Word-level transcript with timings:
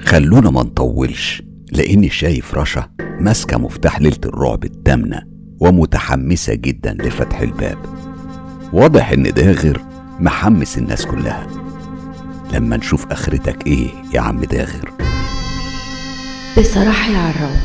خلونا 0.00 0.50
ما 0.50 0.62
نطولش 0.62 1.42
لأني 1.72 2.10
شايف 2.10 2.54
رشا 2.54 2.88
ماسكة 3.00 3.58
مفتاح 3.58 4.00
ليلة 4.00 4.20
الرعب 4.24 4.64
التامنة 4.64 5.22
ومتحمسة 5.60 6.54
جدا 6.54 6.94
لفتح 6.94 7.40
الباب. 7.40 7.78
واضح 8.72 9.10
إن 9.10 9.22
داغر 9.22 9.80
محمس 10.20 10.78
الناس 10.78 11.06
كلها. 11.06 11.46
لما 12.52 12.76
نشوف 12.76 13.06
آخرتك 13.06 13.66
إيه 13.66 13.88
يا 14.14 14.20
عم 14.20 14.40
داغر 14.40 14.92
بصراحة 16.58 17.12
يا 17.12 17.18
عراب 17.18 17.60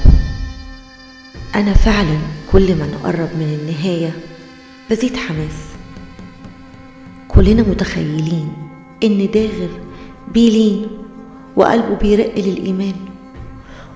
أنا 1.55 1.73
فعلا 1.73 2.17
كل 2.51 2.75
ما 2.75 2.87
نقرب 2.87 3.29
من 3.39 3.57
النهاية 3.61 4.11
بزيد 4.91 5.15
حماس. 5.15 5.67
كلنا 7.27 7.61
متخيلين 7.61 8.53
إن 9.03 9.29
داغر 9.33 9.69
بيلين 10.33 10.87
وقلبه 11.57 11.95
بيرق 11.95 12.33
للإيمان. 12.39 12.95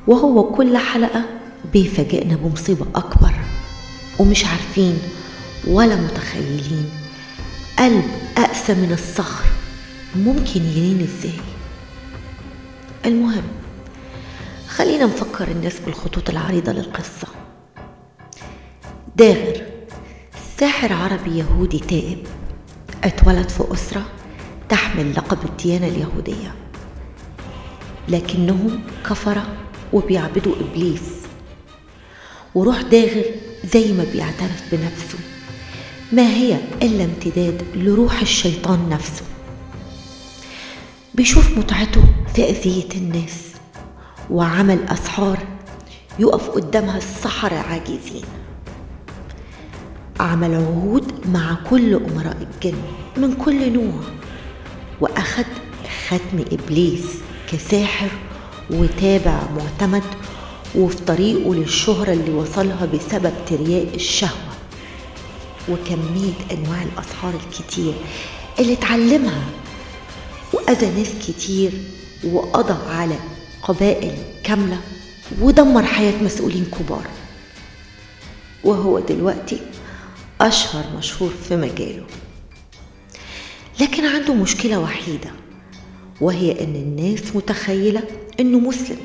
وهو 0.07 0.43
كل 0.43 0.77
حلقة 0.77 1.25
بيفاجئنا 1.73 2.35
بمصيبة 2.35 2.85
أكبر. 2.95 3.33
ومش 4.19 4.45
عارفين 4.45 4.99
ولا 5.67 5.95
متخيلين 5.95 6.89
قلب 7.79 8.03
أقسى 8.37 8.73
من 8.73 8.91
الصخر 8.91 9.45
ممكن 10.15 10.61
يلين 10.61 11.01
إزاي. 11.01 11.39
المهم 13.05 13.43
خلينا 14.67 15.05
نفكر 15.05 15.47
الناس 15.47 15.79
بالخطوط 15.79 16.29
العريضة 16.29 16.71
للقصة. 16.71 17.27
داغر 19.15 19.61
ساحر 20.57 20.93
عربي 20.93 21.37
يهودي 21.37 21.79
تائب 21.79 22.27
اتولد 23.03 23.49
في 23.49 23.73
أسرة 23.73 24.05
تحمل 24.69 25.13
لقب 25.15 25.37
الديانة 25.45 25.87
اليهودية. 25.87 26.60
لكنهم 28.11 28.81
كفرة 29.09 29.47
وبيعبدوا 29.93 30.55
إبليس. 30.59 31.01
وروح 32.55 32.81
داغر 32.81 33.25
زي 33.73 33.93
ما 33.93 34.03
بيعترف 34.13 34.63
بنفسه. 34.71 35.19
ما 36.11 36.27
هي 36.27 36.57
إلا 36.81 37.03
امتداد 37.03 37.63
لروح 37.75 38.21
الشيطان 38.21 38.89
نفسه. 38.89 39.23
بيشوف 41.13 41.57
متعته 41.57 42.03
في 42.35 42.49
أذية 42.49 42.89
الناس 42.95 43.51
وعمل 44.29 44.79
أسحار 44.89 45.39
يقف 46.19 46.49
قدامها 46.49 46.97
السحرة 46.97 47.55
عاجزين. 47.55 48.25
عمل 50.19 50.55
عهود 50.55 51.27
مع 51.27 51.57
كل 51.69 51.93
أمراء 51.95 52.47
الجن 52.55 52.77
من 53.17 53.33
كل 53.33 53.73
نوع 53.73 54.01
وأخد 55.01 55.45
ختم 56.07 56.39
إبليس. 56.51 57.17
كساحر 57.51 58.09
وتابع 58.69 59.41
معتمد 59.57 60.03
وفي 60.75 60.97
طريقه 60.97 61.55
للشهرة 61.55 62.13
اللي 62.13 62.31
وصلها 62.31 62.85
بسبب 62.85 63.33
ترياق 63.47 63.93
الشهوة 63.93 64.51
وكمية 65.69 66.33
أنواع 66.51 66.83
الأسحار 66.83 67.33
الكتير 67.33 67.93
اللي 68.59 68.73
اتعلمها 68.73 69.49
وأذى 70.53 70.89
ناس 70.89 71.09
كتير 71.27 71.71
وقضى 72.23 72.89
على 72.89 73.15
قبائل 73.63 74.17
كاملة 74.43 74.81
ودمر 75.41 75.83
حياة 75.83 76.23
مسؤولين 76.23 76.65
كبار. 76.65 77.07
وهو 78.63 78.99
دلوقتي 78.99 79.61
أشهر 80.41 80.83
مشهور 80.97 81.31
في 81.47 81.55
مجاله. 81.55 82.03
لكن 83.79 84.05
عنده 84.05 84.33
مشكلة 84.33 84.79
وحيدة. 84.79 85.40
وهي 86.21 86.51
إن 86.51 86.75
الناس 86.75 87.35
متخيلة 87.35 88.03
إنه 88.39 88.59
مسلم. 88.59 88.97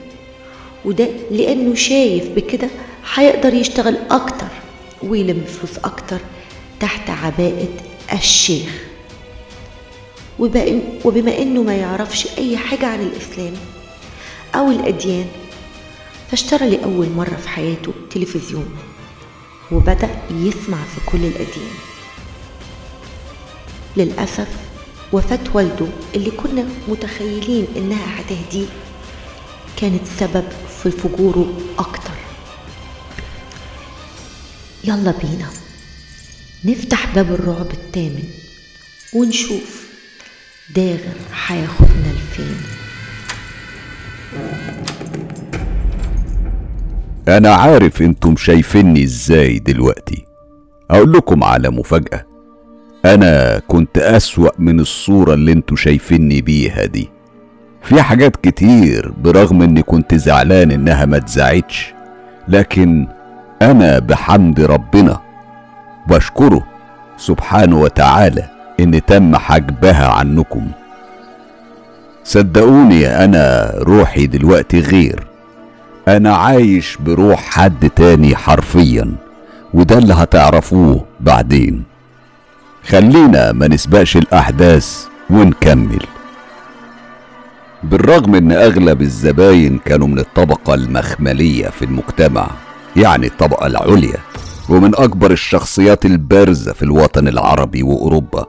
وده 0.85 1.09
لأنه 1.31 1.75
شايف 1.75 2.29
بكده 2.29 2.69
هيقدر 3.15 3.55
يشتغل 3.55 3.97
أكتر 4.11 4.47
ويلم 5.03 5.45
فلوس 5.45 5.79
أكتر 5.79 6.19
تحت 6.81 7.11
عباءة 7.11 7.69
الشيخ. 8.13 8.71
وبما 11.05 11.39
إنه 11.39 11.63
ما 11.63 11.75
يعرفش 11.77 12.39
أي 12.39 12.57
حاجة 12.57 12.87
عن 12.87 13.01
الإسلام 13.01 13.53
أو 14.55 14.71
الأديان 14.71 15.27
فاشترى 16.31 16.71
لأول 16.71 17.09
مرة 17.17 17.37
في 17.37 17.49
حياته 17.49 17.93
تلفزيون 18.11 18.77
وبدأ 19.73 20.11
يسمع 20.31 20.79
في 20.95 21.11
كل 21.11 21.25
الأديان. 21.25 21.75
للأسف 23.97 24.49
وفاة 25.13 25.39
والده 25.55 25.87
اللي 26.15 26.31
كنا 26.31 26.65
متخيلين 26.89 27.67
إنها 27.77 28.21
هتهديه 28.21 28.67
كانت 29.77 30.07
سبب 30.19 30.45
في 30.83 30.91
فجوره 30.91 31.53
أكتر. 31.79 32.11
يلا 34.85 35.15
بينا 35.23 35.49
نفتح 36.65 37.15
باب 37.15 37.33
الرعب 37.33 37.71
الثامن 37.71 38.25
ونشوف 39.15 39.87
داغر 40.75 41.17
هياخدنا 41.47 42.13
لفين. 42.13 42.57
أنا 47.29 47.55
عارف 47.55 48.03
أنتم 48.03 48.37
شايفيني 48.37 49.05
إزاي 49.05 49.59
دلوقتي. 49.59 50.27
أقول 50.91 51.13
لكم 51.13 51.45
على 51.45 51.71
مفاجأة. 51.71 52.36
أنا 53.05 53.59
كنت 53.69 53.99
أسوأ 53.99 54.51
من 54.59 54.81
الصورة 54.81 55.35
اللي 55.35 55.53
أنتوا 55.53 55.77
شايفيني 55.77 56.41
بيها 56.41 56.85
دي. 56.85 57.11
في 57.83 58.03
حاجات 58.03 58.37
كتير 58.37 59.13
برغم 59.25 59.63
إني 59.63 59.83
كنت 59.83 60.15
زعلان 60.15 60.71
إنها 60.71 61.05
ما 61.05 61.17
اتذاعتش 61.17 61.95
لكن 62.49 63.07
أنا 63.63 63.99
بحمد 63.99 64.61
ربنا 64.61 65.21
بشكره 66.09 66.67
سبحانه 67.17 67.81
وتعالى 67.81 68.43
إن 68.81 69.05
تم 69.05 69.37
حجبها 69.37 70.09
عنكم. 70.09 70.67
صدقوني 72.25 73.25
أنا 73.25 73.73
روحي 73.79 74.27
دلوقتي 74.27 74.81
غير. 74.81 75.27
أنا 76.09 76.37
عايش 76.37 76.97
بروح 77.01 77.41
حد 77.41 77.91
تاني 77.91 78.37
حرفيا 78.37 79.13
وده 79.75 79.99
اللي 79.99 80.15
هتعرفوه 80.15 81.05
بعدين. 81.21 81.83
خلينا 82.89 83.53
ما 83.53 83.69
نسبقش 83.69 84.17
الأحداث 84.17 85.07
ونكمل. 85.31 86.03
بالرغم 87.83 88.35
إن 88.35 88.53
أغلب 88.53 89.03
الزباين 89.03 89.79
كانوا 89.79 90.07
من 90.09 90.19
الطبقة 90.19 90.75
المخملية 90.75 91.69
في 91.69 91.85
المجتمع 91.85 92.51
يعني 92.97 93.27
الطبقة 93.27 93.67
العليا 93.67 94.17
ومن 94.69 94.95
أكبر 94.95 95.31
الشخصيات 95.31 96.07
البارزة 96.07 96.73
في 96.73 96.83
الوطن 96.83 97.29
العربي 97.29 97.83
وأوروبا 97.83 98.47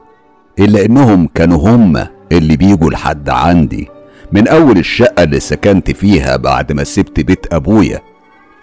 إلا 0.58 0.84
إنهم 0.84 1.28
كانوا 1.34 1.68
هم 1.68 2.06
اللي 2.32 2.56
بيجوا 2.56 2.90
لحد 2.90 3.28
عندي 3.28 3.88
من 4.32 4.48
أول 4.48 4.78
الشقة 4.78 5.22
اللي 5.22 5.40
سكنت 5.40 5.90
فيها 5.90 6.36
بعد 6.36 6.72
ما 6.72 6.84
سبت 6.84 7.20
بيت 7.20 7.54
أبويا 7.54 8.00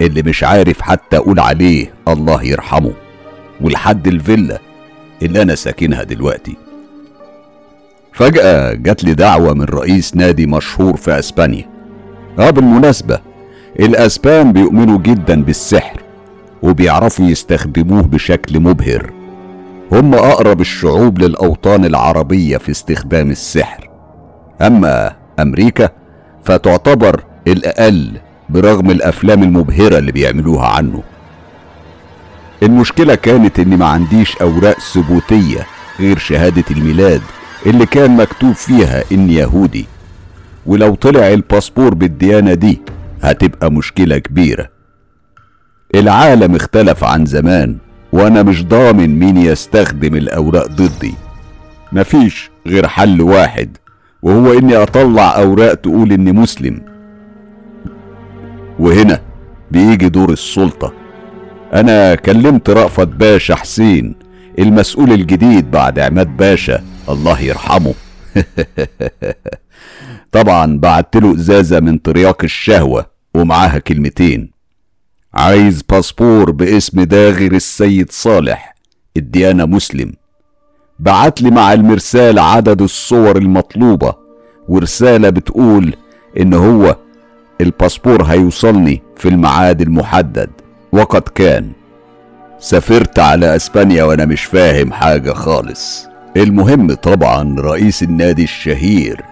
اللي 0.00 0.22
مش 0.22 0.44
عارف 0.44 0.80
حتى 0.82 1.16
أقول 1.16 1.40
عليه 1.40 1.92
الله 2.08 2.42
يرحمه. 2.42 2.92
ولحد 3.60 4.06
الفيلا 4.06 4.58
اللي 5.22 5.42
أنا 5.42 5.54
ساكنها 5.54 6.02
دلوقتي. 6.02 6.56
فجأة 8.12 8.72
جات 8.72 9.04
لي 9.04 9.14
دعوة 9.14 9.54
من 9.54 9.64
رئيس 9.64 10.16
نادي 10.16 10.46
مشهور 10.46 10.96
في 10.96 11.18
أسبانيا. 11.18 11.68
آه 12.38 12.50
بالمناسبة 12.50 13.18
الأسبان 13.80 14.52
بيؤمنوا 14.52 14.98
جدا 14.98 15.42
بالسحر 15.42 16.00
وبيعرفوا 16.62 17.26
يستخدموه 17.26 18.02
بشكل 18.02 18.60
مبهر. 18.60 19.12
هم 19.92 20.14
أقرب 20.14 20.60
الشعوب 20.60 21.18
للأوطان 21.18 21.84
العربية 21.84 22.56
في 22.56 22.70
استخدام 22.70 23.30
السحر. 23.30 23.90
أما 24.62 25.12
أمريكا 25.40 25.88
فتعتبر 26.44 27.24
الأقل 27.46 28.12
برغم 28.48 28.90
الأفلام 28.90 29.42
المبهرة 29.42 29.98
اللي 29.98 30.12
بيعملوها 30.12 30.66
عنه. 30.66 31.02
المشكلة 32.66 33.14
كانت 33.14 33.58
إني 33.60 33.76
ما 33.76 33.86
عنديش 33.86 34.36
أوراق 34.36 34.78
ثبوتية 34.80 35.66
غير 36.00 36.18
شهادة 36.18 36.64
الميلاد 36.70 37.20
اللي 37.66 37.86
كان 37.86 38.16
مكتوب 38.16 38.52
فيها 38.52 39.02
إني 39.12 39.34
يهودي. 39.34 39.86
ولو 40.66 40.94
طلع 40.94 41.28
الباسبور 41.32 41.94
بالديانة 41.94 42.54
دي 42.54 42.80
هتبقى 43.22 43.72
مشكلة 43.72 44.18
كبيرة. 44.18 44.68
العالم 45.94 46.54
اختلف 46.54 47.04
عن 47.04 47.26
زمان 47.26 47.76
وأنا 48.12 48.42
مش 48.42 48.64
ضامن 48.64 49.18
مين 49.18 49.36
يستخدم 49.36 50.14
الأوراق 50.14 50.66
ضدي. 50.66 51.14
مفيش 51.92 52.50
غير 52.66 52.88
حل 52.88 53.22
واحد 53.22 53.76
وهو 54.22 54.52
إني 54.58 54.76
أطلع 54.76 55.36
أوراق 55.36 55.74
تقول 55.74 56.12
إني 56.12 56.32
مسلم. 56.32 56.80
وهنا 58.78 59.20
بيجي 59.70 60.08
دور 60.08 60.30
السلطة. 60.32 61.05
أنا 61.76 62.14
كلمت 62.14 62.70
رأفت 62.70 63.08
باشا 63.08 63.54
حسين 63.54 64.14
المسؤول 64.58 65.12
الجديد 65.12 65.70
بعد 65.70 65.98
عماد 65.98 66.36
باشا 66.36 66.82
الله 67.08 67.40
يرحمه. 67.40 67.94
طبعا 70.36 70.78
بعت 70.78 71.16
له 71.16 71.34
إزازة 71.34 71.80
من 71.80 72.02
ترياق 72.02 72.44
الشهوة 72.44 73.06
ومعاها 73.34 73.78
كلمتين. 73.78 74.50
عايز 75.34 75.82
باسبور 75.82 76.50
باسم 76.50 77.02
داغر 77.02 77.52
السيد 77.52 78.10
صالح 78.10 78.74
الديانة 79.16 79.64
مسلم. 79.64 80.12
بعت 80.98 81.42
لي 81.42 81.50
مع 81.50 81.72
المرسال 81.72 82.38
عدد 82.38 82.82
الصور 82.82 83.36
المطلوبة 83.36 84.14
ورسالة 84.68 85.30
بتقول 85.30 85.94
إن 86.40 86.54
هو 86.54 86.96
الباسبور 87.60 88.22
هيوصلني 88.22 89.02
في 89.16 89.28
الميعاد 89.28 89.80
المحدد. 89.80 90.50
وقد 90.96 91.22
كان. 91.22 91.70
سافرت 92.60 93.18
على 93.18 93.56
أسبانيا 93.56 94.04
وأنا 94.04 94.24
مش 94.24 94.44
فاهم 94.44 94.92
حاجة 94.92 95.32
خالص. 95.32 96.06
المهم 96.36 96.94
طبعا 96.94 97.56
رئيس 97.60 98.02
النادي 98.02 98.44
الشهير 98.44 99.24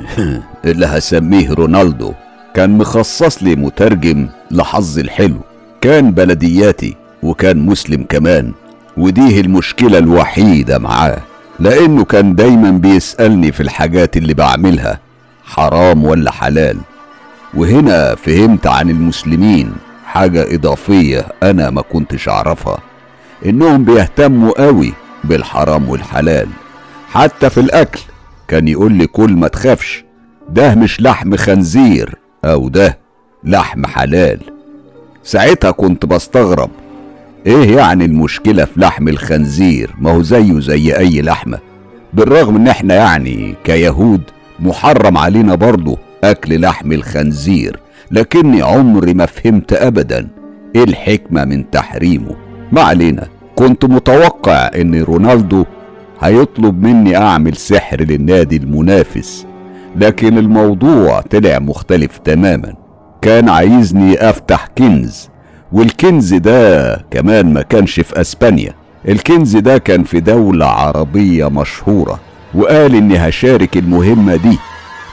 اللي 0.64 0.86
هسميه 0.86 1.52
رونالدو 1.52 2.12
كان 2.54 2.78
مخصص 2.78 3.42
لي 3.42 3.56
مترجم 3.56 4.28
لحظ 4.50 4.98
الحلو. 4.98 5.40
كان 5.80 6.10
بلدياتي 6.12 6.96
وكان 7.22 7.58
مسلم 7.58 8.04
كمان 8.08 8.52
ودي 8.96 9.40
المشكلة 9.40 9.98
الوحيدة 9.98 10.78
معاه 10.78 11.18
لأنه 11.58 12.04
كان 12.04 12.34
دايما 12.34 12.70
بيسألني 12.70 13.52
في 13.52 13.62
الحاجات 13.62 14.16
اللي 14.16 14.34
بعملها 14.34 15.00
حرام 15.44 16.04
ولا 16.04 16.30
حلال. 16.30 16.78
وهنا 17.54 18.14
فهمت 18.14 18.66
عن 18.66 18.90
المسلمين 18.90 19.72
حاجة 20.16 20.54
إضافية 20.54 21.26
أنا 21.42 21.70
ما 21.70 21.82
كنتش 21.82 22.28
أعرفها. 22.28 22.78
إنهم 23.46 23.84
بيهتموا 23.84 24.64
قوي 24.66 24.92
بالحرام 25.24 25.88
والحلال. 25.88 26.48
حتى 27.08 27.50
في 27.50 27.60
الأكل 27.60 28.00
كان 28.48 28.68
يقول 28.68 28.92
لي 28.92 29.06
كل 29.06 29.30
ما 29.32 29.48
تخافش 29.48 30.04
ده 30.48 30.74
مش 30.74 31.00
لحم 31.00 31.36
خنزير 31.36 32.14
أو 32.44 32.68
ده 32.68 32.98
لحم 33.44 33.86
حلال. 33.86 34.40
ساعتها 35.22 35.70
كنت 35.70 36.06
بستغرب 36.06 36.70
إيه 37.46 37.76
يعني 37.76 38.04
المشكلة 38.04 38.64
في 38.64 38.80
لحم 38.80 39.08
الخنزير؟ 39.08 39.90
ما 39.98 40.10
هو 40.12 40.22
زيه 40.22 40.60
زي 40.60 40.96
أي 40.98 41.22
لحمة. 41.22 41.58
بالرغم 42.12 42.56
إن 42.56 42.68
إحنا 42.68 42.94
يعني 42.94 43.54
كيهود 43.64 44.22
محرم 44.60 45.18
علينا 45.18 45.54
برضه 45.54 45.98
أكل 46.24 46.60
لحم 46.60 46.92
الخنزير. 46.92 47.80
لكني 48.10 48.62
عمري 48.62 49.14
ما 49.14 49.26
فهمت 49.26 49.72
ابدا 49.72 50.28
إيه 50.76 50.84
الحكمة 50.84 51.44
من 51.44 51.70
تحريمه. 51.70 52.36
ما 52.72 52.80
علينا 52.82 53.26
كنت 53.56 53.84
متوقع 53.84 54.70
إن 54.76 55.02
رونالدو 55.02 55.64
هيطلب 56.20 56.82
مني 56.86 57.16
أعمل 57.16 57.56
سحر 57.56 58.00
للنادي 58.00 58.56
المنافس 58.56 59.46
لكن 59.96 60.38
الموضوع 60.38 61.20
طلع 61.20 61.58
مختلف 61.58 62.18
تماما. 62.18 62.74
كان 63.22 63.48
عايزني 63.48 64.30
أفتح 64.30 64.66
كنز 64.78 65.28
والكنز 65.72 66.34
ده 66.34 66.96
كمان 67.10 67.52
ما 67.52 67.62
كانش 67.62 68.00
في 68.00 68.20
أسبانيا. 68.20 68.72
الكنز 69.08 69.56
ده 69.56 69.78
كان 69.78 70.04
في 70.04 70.20
دولة 70.20 70.66
عربية 70.66 71.48
مشهورة 71.50 72.20
وقال 72.54 72.94
إني 72.94 73.16
هشارك 73.18 73.76
المهمة 73.76 74.36
دي. 74.36 74.58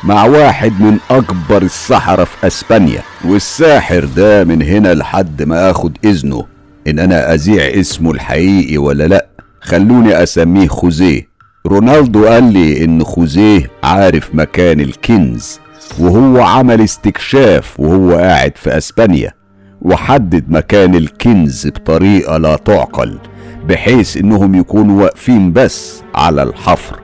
مع 0.04 0.26
واحد 0.26 0.82
من 0.82 0.98
أكبر 1.12 1.62
السحرة 1.62 2.24
في 2.24 2.48
أسبانيا 2.48 3.02
والساحر 3.26 4.06
ده 4.06 4.44
من 4.44 4.62
هنا 4.62 4.94
لحد 4.94 5.44
ما 5.44 5.72
آخد 5.72 5.98
إذنه. 6.06 6.46
إن 6.88 7.00
أنا 7.00 7.34
أذيع 7.34 7.80
اسمه 7.80 8.12
الحقيقي 8.12 8.78
ولا 8.78 9.08
لأ 9.08 9.28
خلوني 9.62 10.24
أسميه 10.24 10.68
خوزيه. 10.68 11.28
رونالدو 11.68 12.26
قال 12.28 12.44
لي 12.54 12.86
إن 12.86 13.04
خوزيه 13.04 13.72
عارف 13.84 14.30
مكان 14.36 14.80
الكنز 14.80 15.60
وهو 16.00 16.42
عمل 16.42 16.82
استكشاف 16.82 17.80
وهو 17.80 18.16
قاعد 18.16 18.52
في 18.58 18.78
أسبانيا 18.78 19.32
وحدد 19.82 20.46
مكان 20.50 20.96
الكنز 20.96 21.68
بطريقة 21.68 22.38
لا 22.38 22.56
تعقل 22.56 23.18
بحيث 23.70 24.18
إنهم 24.18 24.56
يكونوا 24.56 25.02
واقفين 25.04 25.54
بس 25.54 26.02
على 26.16 26.44
الحفر. 26.44 27.00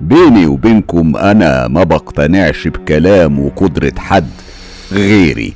بيني 0.00 0.46
وبينكم 0.46 1.16
أنا 1.16 1.68
ما 1.68 1.82
بقتنعش 1.82 2.68
بكلام 2.68 3.40
وقدرة 3.40 3.92
حد 3.98 4.28
غيري. 4.92 5.54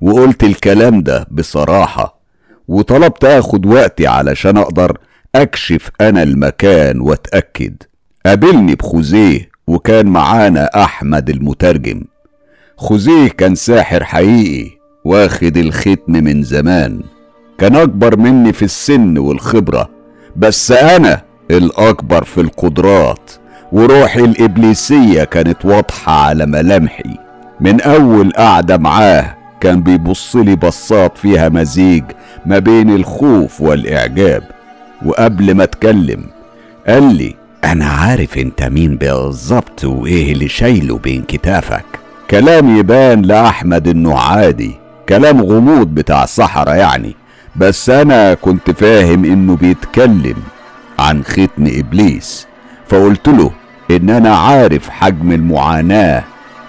وقلت 0.00 0.44
الكلام 0.44 1.02
ده 1.02 1.26
بصراحة 1.30 2.20
وطلبت 2.68 3.24
آخد 3.24 3.66
وقتي 3.66 4.06
علشان 4.06 4.56
أقدر 4.56 4.98
أكشف 5.34 5.90
أنا 6.00 6.22
المكان 6.22 7.00
وأتأكد. 7.00 7.74
قابلني 8.26 8.74
بخوزيه 8.74 9.50
وكان 9.66 10.06
معانا 10.06 10.64
أحمد 10.84 11.30
المترجم. 11.30 12.02
خوزيه 12.76 13.28
كان 13.28 13.54
ساحر 13.54 14.04
حقيقي 14.04 14.70
واخد 15.04 15.56
الختم 15.56 16.12
من 16.12 16.42
زمان. 16.42 17.02
كان 17.58 17.76
أكبر 17.76 18.16
مني 18.16 18.52
في 18.52 18.62
السن 18.64 19.18
والخبرة 19.18 19.90
بس 20.36 20.72
أنا 20.72 21.22
الأكبر 21.50 22.24
في 22.24 22.40
القدرات. 22.40 23.30
وروحي 23.72 24.20
الإبليسية 24.20 25.24
كانت 25.24 25.64
واضحة 25.64 26.12
على 26.26 26.46
ملامحي 26.46 27.16
من 27.60 27.80
أول 27.80 28.30
قعدة 28.30 28.78
معاه 28.78 29.36
كان 29.60 29.82
بيبصلي 29.82 30.56
بصات 30.56 31.18
فيها 31.18 31.48
مزيج 31.48 32.04
ما 32.46 32.58
بين 32.58 32.94
الخوف 32.94 33.60
والإعجاب. 33.60 34.42
وقبل 35.04 35.54
ما 35.54 35.64
اتكلم 35.64 36.24
قال 36.86 37.14
لي 37.14 37.34
أنا 37.64 37.84
عارف 37.86 38.38
أنت 38.38 38.62
مين 38.62 38.96
بالظبط 38.96 39.84
وإيه 39.84 40.32
اللي 40.32 40.48
شايله 40.48 40.98
بين 40.98 41.22
كتافك. 41.22 41.84
كلام 42.30 42.76
يبان 42.76 43.22
لأحمد 43.22 43.88
إنه 43.88 44.18
عادي 44.18 44.72
كلام 45.08 45.42
غموض 45.42 45.86
بتاع 45.86 46.24
الصحراء 46.24 46.76
يعني. 46.76 47.14
بس 47.56 47.90
أنا 47.90 48.34
كنت 48.34 48.70
فاهم 48.70 49.24
إنه 49.24 49.56
بيتكلم 49.56 50.36
عن 50.98 51.24
ختم 51.24 51.66
إبليس 51.66 52.46
فقلت 52.88 53.28
له 53.28 53.50
ان 53.92 54.10
أنا 54.10 54.36
عارف 54.36 54.88
حجم 54.88 55.32
المعاناة 55.32 56.24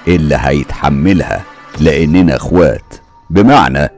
اللي 0.07 0.37
هيتحملها 0.39 1.41
لأننا 1.79 2.35
إخوات. 2.35 2.93
بمعنى 3.29 3.89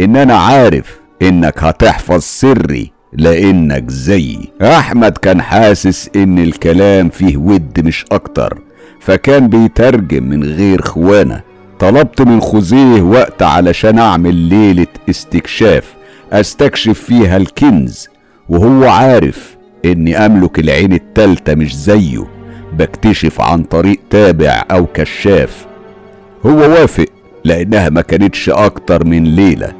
ان 0.00 0.16
أنا 0.16 0.34
عارف 0.38 0.98
إنك 1.22 1.64
هتحفظ 1.64 2.20
سري 2.22 2.92
لأنك 3.12 3.90
زيي 3.90 4.52
أحمد 4.62 5.12
كان 5.18 5.42
حاسس 5.42 6.10
إن 6.16 6.38
الكلام 6.38 7.08
فيه 7.08 7.36
ود 7.36 7.80
مش 7.86 8.04
أكتر 8.12 8.58
فكان 9.00 9.48
بيترجم 9.48 10.24
من 10.24 10.44
غير 10.44 10.82
خوانه 10.82 11.40
طلبت 11.78 12.22
من 12.22 12.40
خوزيه 12.40 13.02
وقت 13.02 13.42
علشان 13.42 13.98
أعمل 13.98 14.34
ليلة 14.34 14.86
استكشاف 15.10 15.84
أستكشف 16.32 16.98
فيها 17.00 17.36
الكنز 17.36 18.08
وهو 18.48 18.84
عارف 18.88 19.56
إني 19.84 20.26
أملك 20.26 20.58
العين 20.58 20.92
التالتة 20.92 21.54
مش 21.54 21.76
زيه. 21.76 22.37
بكتشف 22.78 23.40
عن 23.40 23.62
طريق 23.62 23.98
تابع 24.10 24.64
أو 24.70 24.86
كشاف. 24.94 25.66
هو 26.46 26.58
وافق 26.58 27.06
لأنها 27.44 27.88
ما 27.88 28.00
كانتش 28.00 28.50
أكتر 28.50 29.04
من 29.04 29.24
ليلة. 29.24 29.72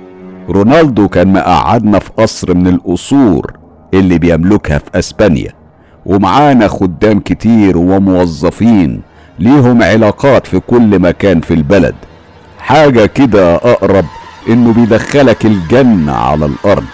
رونالدو 0.49 1.09
كان 1.09 1.33
مقعدنا 1.33 1.99
في 1.99 2.11
قصر 2.17 2.55
من 2.55 2.67
القصور 2.67 3.53
اللي 3.95 4.19
بيملكها 4.19 4.79
في 4.79 4.99
أسبانيا. 4.99 5.53
ومعانا 6.07 6.69
خدام 6.69 7.21
كتير 7.21 7.79
وموظفين 7.79 9.01
ليهم 9.39 9.83
علاقات 9.83 10.47
في 10.47 10.61
كل 10.61 10.99
مكان 10.99 11.41
في 11.41 11.55
البلد. 11.55 11.95
حاجة 12.59 13.07
كده 13.07 13.55
أقرب 13.57 14.05
إنه 14.49 14.73
بيدخلك 14.73 15.47
الجنة 15.47 16.13
على 16.13 16.47
الأرض. 16.47 16.85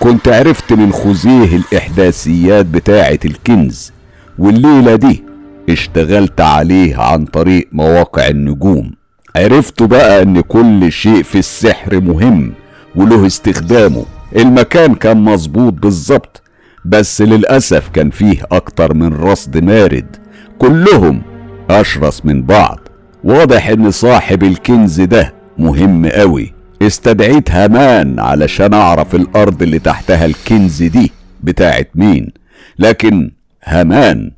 كنت 0.00 0.28
عرفت 0.28 0.72
من 0.72 0.92
خوزيه 0.92 1.56
الإحداثيات 1.56 2.66
بتاعة 2.66 3.18
الكنز. 3.24 3.92
والليلة 4.38 4.94
دي 4.94 5.24
اشتغلت 5.70 6.40
عليه 6.40 6.96
عن 6.96 7.24
طريق 7.24 7.68
مواقع 7.72 8.28
النجوم. 8.28 8.90
عرفت 9.36 9.82
بقى 9.82 10.22
إن 10.22 10.40
كل 10.40 10.92
شيء 10.92 11.22
في 11.22 11.38
السحر 11.38 12.00
مهم 12.00 12.52
وله 12.96 13.26
استخدامه. 13.26 14.04
المكان 14.36 14.94
كان 14.94 15.16
مظبوط 15.16 15.72
بالظبط 15.72 16.42
بس 16.84 17.22
للأسف 17.22 17.88
كان 17.88 18.10
فيه 18.10 18.42
أكتر 18.52 18.94
من 18.94 19.14
رصد 19.14 19.64
مارد. 19.64 20.16
كلهم 20.58 21.22
أشرس 21.70 22.24
من 22.26 22.42
بعض. 22.42 22.78
واضح 23.24 23.68
إن 23.68 23.90
صاحب 23.90 24.42
الكنز 24.44 25.00
ده 25.00 25.34
مهم 25.58 26.06
قوي 26.06 26.52
استدعيت 26.82 27.50
هامان 27.50 28.20
علشان 28.20 28.74
أعرف 28.74 29.14
الأرض 29.14 29.62
اللي 29.62 29.78
تحتها 29.78 30.24
الكنز 30.24 30.82
دي 30.82 31.12
بتاعت 31.42 31.90
مين. 31.94 32.32
لكن 32.78 33.30
هامان 33.64 34.30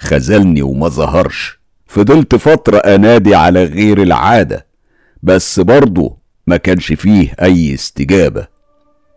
خذلني 0.00 0.62
وما 0.62 0.88
ظهرش. 0.88 1.60
فضلت 1.86 2.34
فترة 2.34 2.78
أنادي 2.78 3.34
على 3.34 3.64
غير 3.64 4.02
العادة 4.02 4.66
بس 5.22 5.60
برضه 5.60 6.16
ما 6.46 6.56
كانش 6.56 6.92
فيه 6.92 7.34
أي 7.42 7.74
استجابة. 7.74 8.46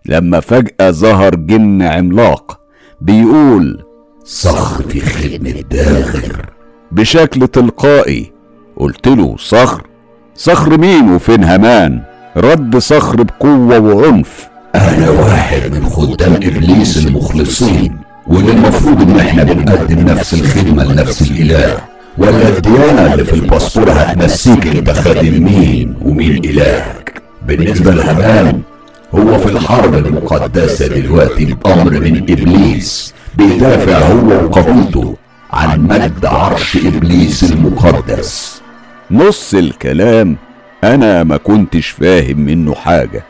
لما 0.06 0.40
فجأة 0.40 0.92
ظهر 0.92 1.36
جن 1.36 1.82
عملاق 1.82 2.60
بيقول 3.02 3.86
صخر 4.24 4.84
في 4.90 5.00
خدمة 5.00 5.62
داغر 5.72 6.46
بشكل 6.92 7.48
تلقائي 7.48 8.32
قلت 8.78 9.08
له 9.08 9.36
صخر؟ 9.40 9.88
صخر 10.36 10.78
مين 10.78 11.10
وفين 11.12 11.44
هامان 11.44 12.02
رد 12.38 12.78
صخر 12.78 13.24
بقوة 13.24 13.80
وعنف. 13.80 14.50
أنا 14.76 15.10
واحد 15.10 15.72
من 15.72 15.90
خدام 15.90 16.34
إبليس 16.34 17.06
المخلصين. 17.08 17.98
واللي 18.28 18.52
المفروض 18.52 19.02
إن 19.02 19.20
إحنا 19.20 19.44
بنقدم 19.44 20.00
نفس 20.00 20.34
الخدمة 20.34 20.84
لنفس 20.84 21.22
الإله؟ 21.32 21.78
ولا 22.18 22.48
الديانة 22.48 23.14
اللي 23.14 23.26
في 23.26 23.34
الباسبور 23.34 23.92
هتنسيك 23.92 24.68
أنت 24.68 24.90
خادم 24.92 25.44
مين 25.44 25.96
ومين 26.02 26.46
إلهك 26.46 27.22
بالنسبة 27.48 27.92
لهامان 27.92 28.62
هو 29.16 29.38
في 29.38 29.46
الحرب 29.50 29.94
المقدسة 29.96 30.88
دلوقتي 30.88 31.46
بأمر 31.46 31.92
من 32.00 32.18
إبليس 32.30 33.14
بيدافع 33.38 33.98
هو 33.98 34.46
وقبيلته 34.46 35.16
عن 35.54 35.82
مجد 35.88 36.26
عرش 36.26 36.78
إبليس 36.86 37.44
المقدس. 37.52 38.62
نص 39.12 39.54
الكلام 39.54 40.36
أنا 40.84 41.24
ما 41.24 41.38
كنتش 41.38 41.88
فاهم 41.90 42.40
منه 42.40 42.76
حاجة. 42.76 43.24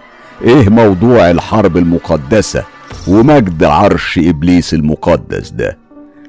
إيه 0.43 0.69
موضوع 0.69 1.31
الحرب 1.31 1.77
المقدسة؟ 1.77 2.63
ومجد 3.07 3.63
عرش 3.63 4.19
إبليس 4.23 4.73
المقدس 4.73 5.49
ده. 5.49 5.77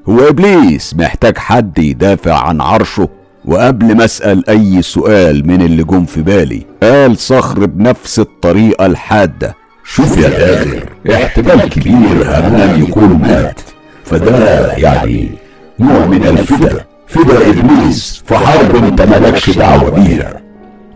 هو 0.09 0.19
إبليس 0.19 0.95
محتاج 0.95 1.37
حد 1.37 1.79
يدافع 1.79 2.47
عن 2.47 2.61
عرشه. 2.61 3.09
وقبل 3.45 3.95
ما 3.95 4.05
أسأل 4.05 4.49
أي 4.49 4.81
سؤال 4.81 5.47
من 5.47 5.61
اللي 5.61 5.83
جم 5.83 6.05
في 6.05 6.21
بالي 6.21 6.65
قال 6.83 7.17
صخر 7.17 7.65
بنفس 7.65 8.19
الطريقة 8.19 8.85
الحادة. 8.85 9.55
شوف 9.83 10.17
يا 10.17 10.29
تاجر 10.29 10.89
احتمال 11.13 11.69
كبير 11.69 12.23
هامان 12.25 12.83
يكون 12.83 13.09
مات. 13.21 13.59
فده 14.05 14.71
يعني 14.73 15.29
نوع 15.79 16.05
من 16.05 16.27
الفدا 16.27 16.85
فدا 17.07 17.49
إبليس 17.49 18.23
في 18.27 18.35
حرب 18.35 18.75
أنت 18.75 19.01
مالكش 19.01 19.49
دعوة 19.49 19.89
بيها. 19.89 20.41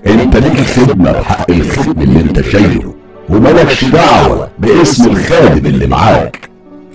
أنت 0.08 0.38
ليك 0.38 0.60
خدمة 0.62 1.12
بحق 1.12 1.52
الخدم 1.52 2.02
اللي 2.02 2.22
أنت 2.22 2.42
شايله. 2.42 2.94
ومالكش 3.30 3.86
دعوه 3.86 4.50
باسم 4.60 5.10
الخادم 5.10 5.66
اللي 5.66 5.88
معاك. 5.88 6.50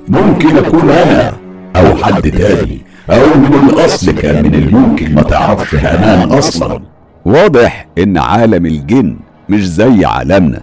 ممكن 0.08 0.56
أكون 0.56 0.90
أنا 0.90 1.32
أو 1.76 1.96
حد 1.96 2.30
تاني 2.30 2.80
أو 3.10 3.26
من 3.38 3.68
الأصل 3.68 4.10
كان 4.12 4.44
من 4.44 4.54
الممكن 4.54 5.14
ما 5.14 5.22
تعرفش 5.22 5.74
هامان 5.74 6.32
أصلا. 6.32 6.80
واضح 7.24 7.86
إن 7.98 8.18
عالم 8.18 8.66
الجن 8.66 9.16
مش 9.48 9.68
زي 9.68 10.04
عالمنا. 10.04 10.60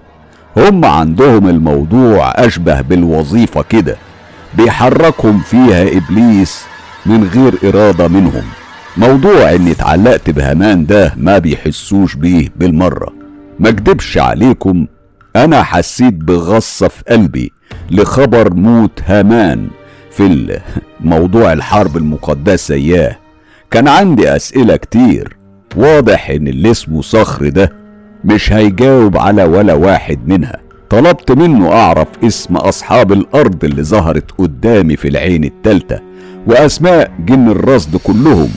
هم 0.58 0.86
عندهم 0.86 1.48
الموضوع 1.48 2.32
أشبه 2.36 2.82
بالوظيفة 2.82 3.62
كده. 3.70 3.96
بيحركهم 4.58 5.40
فيها 5.40 5.98
إبليس 5.98 6.66
من 7.06 7.24
غير 7.36 7.54
إرادة 7.70 8.08
منهم. 8.08 8.44
موضوع 8.98 9.54
إني 9.56 9.72
اتعلقت 9.72 10.30
بهمان 10.30 10.86
ده 10.86 11.14
ما 11.18 11.38
بيحسوش 11.38 12.16
بيه 12.16 12.48
بالمرة. 12.56 13.14
ما 13.60 13.70
اكدبش 13.70 14.18
عليكم 14.18 14.86
أنا 15.36 15.64
حسيت 15.64 16.14
بغصة 16.14 16.88
في 16.88 17.04
قلبي 17.10 17.52
لخبر 17.92 18.54
موت 18.54 19.02
هامان 19.06 19.68
في 20.12 20.60
موضوع 21.00 21.54
الحرب 21.54 21.98
المقدسة. 21.98 22.76
اياه 22.76 23.18
كان 23.72 23.88
عندي 23.88 24.36
أسئلة 24.36 24.76
كتير. 24.76 25.38
واضح 25.76 26.30
إن 26.30 26.48
اللي 26.48 26.72
اسمه 26.72 27.02
صخر 27.02 27.50
ده 27.50 27.72
مش 28.24 28.54
هيجاوب 28.54 29.18
على 29.18 29.44
ولا 29.44 29.74
واحد 29.74 30.28
منها. 30.28 30.60
طلبت 30.90 31.32
منه 31.32 31.72
أعرف 31.72 32.08
اسم 32.24 32.56
أصحاب 32.56 33.12
الأرض 33.12 33.66
اللي 33.66 33.84
ظهرت 33.84 34.32
قدامي 34.32 34.96
في 34.96 35.08
العين 35.08 35.44
التالتة 35.44 36.00
وأسماء 36.48 37.12
جن 37.20 37.48
الرصد 37.50 37.96
كلهم 37.98 38.50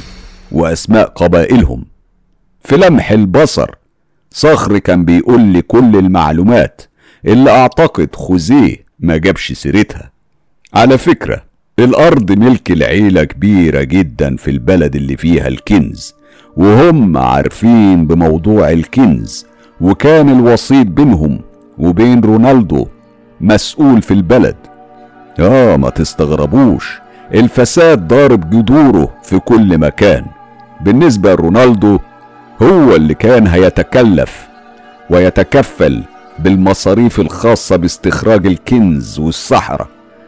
وأسماء 0.53 1.09
قبائلهم. 1.09 1.85
في 2.65 2.77
لمح 2.77 3.11
البصر 3.11 3.71
صخر 4.37 4.79
كان 4.79 5.05
بيقول 5.05 5.41
لي 5.41 5.63
كل 5.63 5.97
المعلومات 5.97 6.83
اللي 7.27 7.51
أعتقد 7.51 8.15
خوزيه 8.15 8.77
ما 9.01 9.17
جابش 9.17 9.53
سيرتها. 9.53 10.11
على 10.75 10.99
فكرة 10.99 11.43
الأرض 11.79 12.33
ملك 12.33 12.71
العيلة 12.71 13.25
كبيرة 13.25 13.83
جدا 13.83 14.37
في 14.37 14.51
البلد 14.51 14.97
اللي 14.97 15.17
فيها 15.17 15.49
الكنز 15.49 16.15
وهم 16.57 17.17
عارفين 17.17 18.07
بموضوع 18.07 18.71
الكنز 18.71 19.47
وكان 19.81 20.29
الوسيط 20.29 20.87
بينهم 20.87 21.41
وبين 21.79 22.21
رونالدو 22.21 22.87
مسؤول 23.41 24.03
في 24.03 24.15
البلد. 24.15 24.57
آه 25.41 25.77
ما 25.77 25.91
تستغربوش 25.91 26.99
الفساد 27.35 28.09
ضارب 28.09 28.51
جذوره 28.51 29.15
في 29.23 29.39
كل 29.39 29.79
مكان. 29.79 30.25
بالنسبة 30.81 31.33
لرونالدو 31.35 31.99
هو 32.63 32.95
اللي 32.97 33.15
كان 33.15 33.47
هيتكلف 33.47 34.47
ويتكفل 35.11 36.03
بالمصاريف 36.39 37.21
الخاصة 37.21 37.77
باستخراج 37.77 38.47
الكنز 38.47 39.19
والصحراء 39.19 39.87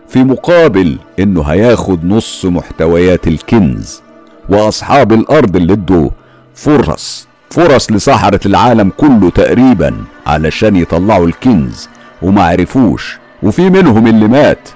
في 0.09 0.25
مقابل 0.25 0.99
إنه 1.19 1.43
هياخد 1.43 2.05
نص 2.05 2.45
محتويات 2.45 3.27
الكنز 3.29 4.03
وأصحاب 4.49 5.13
الأرض 5.13 5.57
اللي 5.57 5.73
ادوا 5.73 6.11
فرص 6.55 7.29
فرص 7.51 7.93
لسحرة 7.93 8.41
العالم 8.47 8.93
كله 8.97 9.31
تقريبا 9.31 9.95
علشان 10.27 10.77
يطلعوا 10.77 11.27
الكنز 11.27 11.89
وما 12.23 12.43
عرفوش 12.43 13.19
وفي 13.43 13.71
منهم 13.71 14.07
اللي 14.07 14.29
مات. 14.29 14.69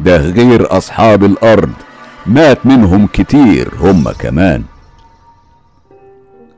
ده 0.00 0.16
غير 0.16 0.76
أصحاب 0.76 1.24
الأرض 1.24 1.70
مات 2.26 2.66
منهم 2.66 3.06
كتير 3.06 3.68
هم 3.80 4.08
كمان. 4.18 4.62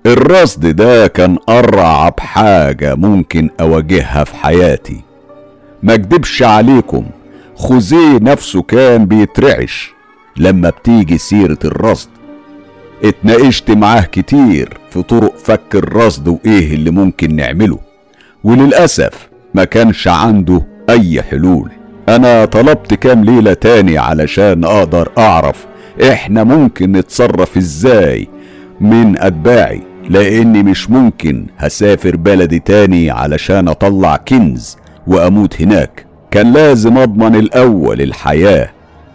الرصد 0.07 0.67
ده 0.67 1.07
كان 1.07 1.39
أرعب 1.49 2.21
حاجة 2.21 2.95
ممكن 2.95 3.51
أواجهها 3.61 4.25
في 4.25 4.37
حياتي. 4.37 5.01
ما 5.83 5.95
أكدبش 5.95 6.43
عليكم 6.43 7.07
خوزيه 7.55 8.19
نفسه 8.23 8.63
كان 8.63 9.07
بيترعش 9.07 9.93
لما 10.37 10.71
بتيجي 10.71 11.19
سيرة 11.19 11.59
الرصد. 11.65 12.09
اتناقشت 13.05 13.71
معاه 13.71 14.01
كتير 14.01 14.79
في 14.91 15.03
طرق 15.03 15.37
فك 15.39 15.75
الرصد 15.75 16.29
وإيه 16.29 16.75
اللي 16.75 16.91
ممكن 16.91 17.37
نعمله. 17.37 17.79
وللأسف 18.45 19.29
ما 19.55 19.65
كانش 19.65 20.09
عنده 20.09 20.67
أي 20.91 21.23
حلول. 21.23 21.71
أنا 22.09 22.45
طلبت 22.45 22.95
كام 22.95 23.25
ليلة 23.25 23.53
تاني 23.55 23.99
علشان 23.99 24.65
أقدر 24.65 25.09
أعرف 25.19 25.67
إحنا 26.03 26.45
ممكن 26.45 26.93
نتصرف 26.93 27.57
إزاي 27.57 28.29
من 28.81 29.19
أتباعي. 29.19 29.83
لأني 30.09 30.63
مش 30.63 30.91
ممكن 30.91 31.47
هسافر 31.59 32.17
بلدي 32.17 32.59
تاني 32.59 33.11
علشان 33.11 33.69
أطلع 33.69 34.17
كنز 34.17 34.77
وأموت 35.07 35.61
هناك. 35.63 36.07
كان 36.31 36.53
لازم 36.53 36.99
أضمن 36.99 37.35
الأول 37.37 38.01
الحياة 38.03 38.71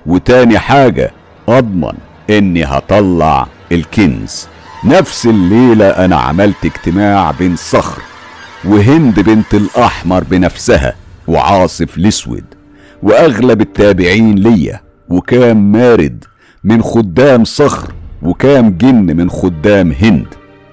وتاني 0.06 0.60
حاجة 0.60 1.12
أضمن 1.48 1.94
إني 2.30 2.64
هطلع 2.64 3.48
الكنز. 3.72 4.48
نفس 4.86 5.26
الليلة 5.26 5.90
أنا 5.90 6.16
عملت 6.16 6.66
اجتماع 6.66 7.32
بين 7.32 7.56
صخر 7.56 8.02
وهند 8.66 9.20
بنت 9.20 9.54
الأحمر 9.54 10.24
بنفسها 10.24 10.94
وعاصف 11.28 11.98
الأسود 11.98 12.44
وأغلب 13.04 13.62
التابعين 13.62 14.36
ليا 14.36 14.82
وكام 15.10 15.72
مارد 15.72 16.24
من 16.64 16.82
خدام 16.82 17.44
صخر 17.44 17.94
وكام 18.22 18.78
جن 18.78 19.18
من 19.18 19.30
خدام 19.30 19.92
هند. 20.02 20.28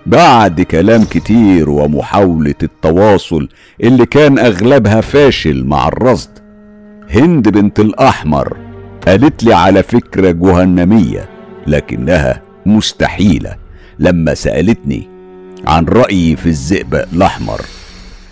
بعد 0.06 0.60
كلام 0.60 1.04
كتير 1.04 1.70
ومحاولة 1.70 2.54
التواصل 2.62 3.48
اللي 3.82 4.06
كان 4.06 4.38
أغلبها 4.38 5.00
فاشل 5.00 5.64
مع 5.64 5.88
الرصد 5.88 6.30
هند 7.10 7.48
بنت 7.48 7.80
الأحمر 7.80 8.56
قالت 9.06 9.44
لي 9.44 9.54
على 9.54 9.82
فكرة 9.82 10.30
جهنمية 10.30 11.28
لكنها 11.66 12.42
مستحيلة 12.66 13.56
لما 13.98 14.34
سألتني 14.34 15.08
عن 15.66 15.84
رأيي 15.84 16.36
في 16.36 16.46
الزئبق 16.46 17.06
الأحمر. 17.12 17.60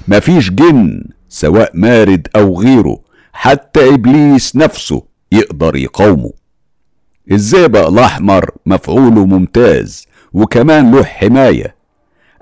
مفيش 0.09 0.51
جن 0.51 1.05
سواء 1.29 1.71
مارد 1.75 2.29
أو 2.37 2.61
غيره 2.61 3.01
حتى 3.33 3.95
إبليس 3.95 4.57
نفسه 4.57 5.03
يقدر 5.33 5.77
يقاومه. 5.77 6.33
الزئبق 7.31 7.89
الأحمر 7.89 8.51
مفعوله 8.67 9.27
ممتاز 9.27 10.07
وكمان 10.35 10.91
له 10.91 11.05
حماية. 11.05 11.75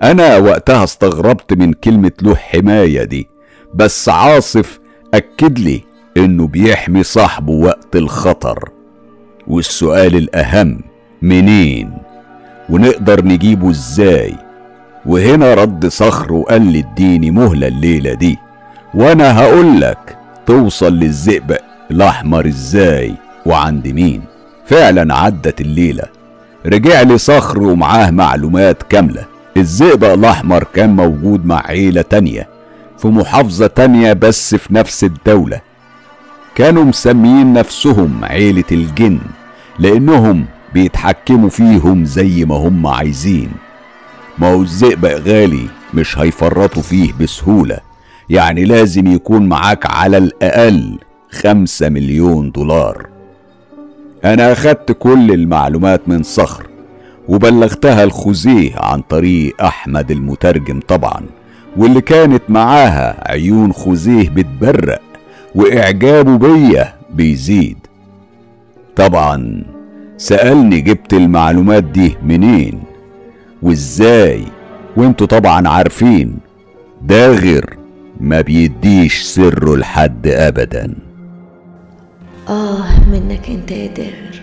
أنا 0.03 0.37
وقتها 0.37 0.85
استغربت 0.85 1.53
من 1.53 1.73
كلمة 1.73 2.13
له 2.23 2.35
حماية 2.35 3.05
دي 3.05 3.29
بس 3.75 4.09
عاصف 4.09 4.81
أكد 5.15 5.59
لي 5.59 5.85
إنه 6.17 6.47
بيحمي 6.47 7.03
صاحبه 7.03 7.53
وقت 7.53 7.97
الخطر. 7.97 8.69
والسؤال 9.47 10.17
الأهم 10.17 10.81
منين؟ 11.23 11.93
ونقدر 12.71 13.25
نجيبه 13.25 13.71
إزاي؟ 13.71 14.35
وهنا 15.07 15.55
رد 15.55 15.87
صخر 15.87 16.33
وقال 16.33 16.63
لي 16.73 16.79
اديني 16.79 17.31
مهلة 17.31 17.67
الليلة 17.67 18.15
دي 18.15 18.39
وأنا 18.95 19.39
هقولك 19.41 20.17
توصل 20.47 20.93
للزئبق 20.93 21.61
الأحمر 21.91 22.47
إزاي 22.47 23.15
وعند 23.47 23.89
مين. 23.89 24.23
فعلا 24.67 25.15
عدت 25.15 25.61
الليلة. 25.61 26.03
رجع 26.67 27.03
لي 27.03 27.19
صخر 27.19 27.63
ومعاه 27.63 28.11
معلومات 28.11 28.83
كاملة. 28.83 29.25
الزئبق 29.57 30.13
الأحمر 30.13 30.65
كان 30.65 30.97
موجود 30.97 31.47
مع 31.47 31.63
عيلة 31.67 32.03
تانية 32.03 32.49
في 32.99 33.09
محافظة 33.09 33.67
تانية 33.67 34.13
بس 34.13 34.55
في 34.55 34.75
نفس 34.75 35.05
الدولة. 35.05 35.61
كانوا 36.55 36.85
مسميين 36.85 37.53
نفسهم 37.53 38.25
عيلة 38.25 38.65
الجن 38.73 39.19
لأنهم 39.79 40.45
بيتحكموا 40.75 41.49
فيهم 41.49 42.05
زي 42.05 42.45
ما 42.45 42.55
هم 42.55 42.87
عايزين. 42.87 43.51
ما 44.39 44.53
هو 44.53 44.63
الزئبق 44.63 45.15
غالي 45.15 45.67
مش 45.95 46.19
هيفرطوا 46.19 46.83
فيه 46.83 47.13
بسهولة. 47.21 47.79
يعني 48.31 48.65
لازم 48.65 49.07
يكون 49.07 49.49
معاك 49.49 49.87
على 49.87 50.19
الأقل 50.19 50.99
خمسة 51.31 51.89
مليون 51.89 52.51
دولار. 52.51 53.12
أنا 54.25 54.53
أخدت 54.53 54.93
كل 54.93 55.31
المعلومات 55.31 56.09
من 56.09 56.23
صخر 56.23 56.67
وبلغتها 57.29 58.07
لخوزيه 58.07 58.71
عن 58.77 59.01
طريق 59.01 59.63
أحمد 59.65 60.11
المترجم 60.11 60.81
طبعا 60.89 61.21
واللي 61.77 62.01
كانت 62.01 62.43
معاها 62.49 63.31
عيون 63.31 63.73
خوزيه 63.73 64.29
بتبرق 64.29 65.01
وإعجابه 65.55 66.37
بيا 66.39 66.95
بيزيد. 67.15 67.77
طبعا 68.97 69.65
سألني 70.17 70.81
جبت 70.81 71.13
المعلومات 71.15 71.85
دي 71.85 72.17
منين 72.23 72.83
وإزاي 73.63 74.45
وإنتوا 74.97 75.27
طبعا 75.27 75.69
عارفين 75.69 76.37
داغر 77.03 77.77
ما 78.21 78.41
بيديش 78.41 79.23
سره 79.23 79.77
لحد 79.77 80.27
ابدا. 80.27 80.95
آه 82.53 83.09
منك 83.09 83.49
أنت 83.51 83.71
يا 83.71 83.87
داغر. 83.87 84.43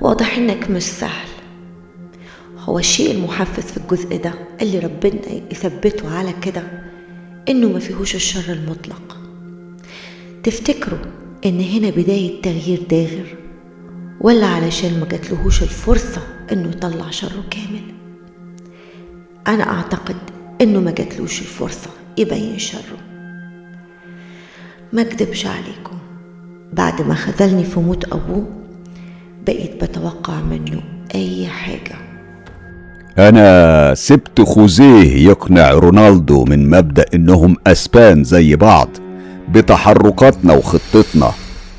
واضح 0.00 0.36
إنك 0.36 0.70
مش 0.70 0.82
سهل. 0.82 1.28
هو 2.58 2.78
الشيء 2.78 3.10
المحفز 3.14 3.62
في 3.64 3.76
الجزء 3.76 4.16
ده 4.22 4.34
اللي 4.62 4.78
ربنا 4.78 5.20
يثبته 5.52 6.16
على 6.18 6.32
كده 6.42 6.62
إنه 7.48 7.68
ما 7.68 7.78
فيهوش 7.78 8.14
الشر 8.14 8.52
المطلق. 8.52 9.18
تفتكروا 10.42 10.98
إن 11.46 11.60
هنا 11.60 11.90
بداية 11.90 12.42
تغيير 12.42 12.82
داغر 12.90 13.36
ولا 14.20 14.46
علشان 14.46 15.00
ما 15.00 15.06
جاتلهوش 15.06 15.62
الفرصة 15.62 16.22
إنه 16.52 16.68
يطلع 16.68 17.10
شره 17.10 17.44
كامل؟ 17.50 17.94
أنا 19.46 19.70
أعتقد 19.70 20.16
إنه 20.60 20.80
ما 20.80 20.90
جاتلوش 20.90 21.40
الفرصة 21.40 21.90
يبين 22.18 22.58
شره. 22.58 22.98
ما 24.92 25.02
أكدبش 25.02 25.46
عليكم. 25.46 25.98
بعد 26.76 27.02
ما 27.02 27.14
خذلني 27.14 27.64
في 27.64 27.80
موت 27.80 28.04
أبوه 28.12 28.44
بقيت 29.46 29.84
بتوقع 29.84 30.40
منه 30.40 30.82
أي 31.14 31.46
حاجة. 31.46 31.96
أنا 33.18 33.94
سبت 33.94 34.40
خوزيه 34.40 35.28
يقنع 35.28 35.70
رونالدو 35.70 36.44
من 36.44 36.70
مبدأ 36.70 37.04
إنهم 37.14 37.56
أسبان 37.66 38.24
زي 38.24 38.56
بعض 38.56 38.88
بتحركاتنا 39.48 40.52
وخطتنا 40.52 41.30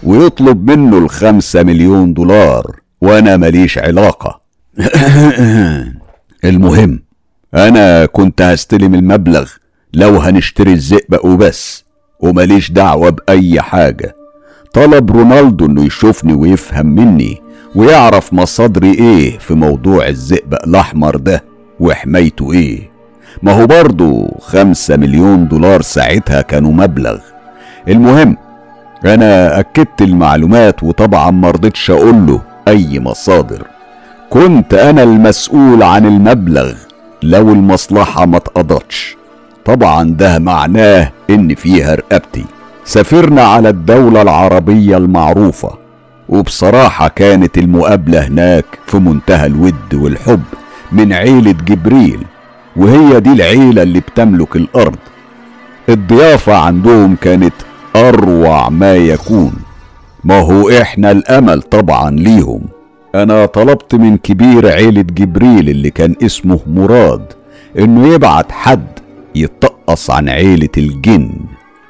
ويطلب 0.04 0.72
منه 0.72 0.98
الخمسة 0.98 1.64
مليون 1.64 2.14
دولار 2.14 2.80
وأنا 3.02 3.38
ماليش 3.38 3.78
علاقة. 3.78 4.42
المهم 6.46 7.04
أنا 7.54 8.06
كنت 8.06 8.42
هستلم 8.42 8.96
المبلغ 8.96 9.52
لو 9.94 10.18
هنشتري 10.20 10.74
الزئبق 10.74 11.26
وبس 11.26 11.86
وماليش 12.20 12.72
دعوة 12.72 13.10
بأي 13.10 13.62
حاجة. 13.62 14.25
طلب 14.76 15.12
رونالدو 15.12 15.66
إنه 15.66 15.86
يشوفني 15.86 16.34
ويفهم 16.34 16.86
مني 16.86 17.42
ويعرف 17.76 18.34
مصادري 18.34 18.92
إيه 18.92 19.38
في 19.38 19.54
موضوع 19.54 20.08
الزئبق 20.08 20.64
الأحمر 20.68 21.16
ده 21.16 21.44
وحمايته 21.80 22.54
إيه. 22.54 22.90
ما 23.44 23.52
هو 23.62 23.68
برضه 23.68 24.32
خمسة 24.42 24.98
مليون 24.98 25.48
دولار 25.48 25.82
ساعتها 25.82 26.42
كانوا 26.42 26.72
مبلغ. 26.74 27.18
المهم 27.88 28.38
أنا 29.06 29.60
أكدت 29.60 30.02
المعلومات 30.02 30.84
وطبعا 30.84 31.32
مرضتش 31.32 31.92
أقول 31.92 32.26
له 32.28 32.42
أي 32.68 33.00
مصادر. 33.00 33.68
كنت 34.30 34.74
أنا 34.74 35.04
المسؤول 35.04 35.84
عن 35.84 36.06
المبلغ 36.06 36.74
لو 37.24 37.50
المصلحة 37.50 38.26
ما 38.26 38.38
اتقضتش 38.38 39.16
طبعا 39.66 40.04
ده 40.10 40.40
معناه 40.40 41.12
إن 41.30 41.56
فيها 41.56 41.96
رقبتي. 41.96 42.46
سافرنا 42.86 43.42
على 43.42 43.70
الدولة 43.70 44.22
العربية 44.22 44.98
المعروفة 44.98 45.72
وبصراحة 46.30 47.08
كانت 47.08 47.58
المقابلة 47.58 48.28
هناك 48.28 48.66
في 48.88 48.98
منتهى 48.98 49.46
الود 49.46 49.94
والحب 49.94 50.44
من 50.92 51.14
عيلة 51.14 51.52
جبريل 51.68 52.20
وهي 52.76 53.20
دي 53.20 53.32
العيلة 53.32 53.84
اللي 53.84 54.00
بتملك 54.00 54.56
الأرض. 54.56 54.96
الضيافة 55.90 56.58
عندهم 56.58 57.16
كانت 57.16 57.54
أروع 57.96 58.70
ما 58.70 58.96
يكون. 58.96 59.54
ما 60.24 60.40
هو 60.40 60.70
إحنا 60.70 61.12
الأمل 61.12 61.62
طبعا 61.62 62.12
ليهم. 62.12 62.62
أنا 63.16 63.46
طلبت 63.46 63.96
من 63.96 64.18
كبير 64.18 64.72
عيلة 64.72 65.02
جبريل 65.02 65.70
اللي 65.70 65.90
كان 65.90 66.16
اسمه 66.24 66.60
مراد 66.68 67.26
إنه 67.80 68.14
يبعت 68.14 68.52
حد 68.52 68.88
يتقص 69.36 70.12
عن 70.12 70.30
عيلة 70.30 70.70
الجن. 70.78 71.32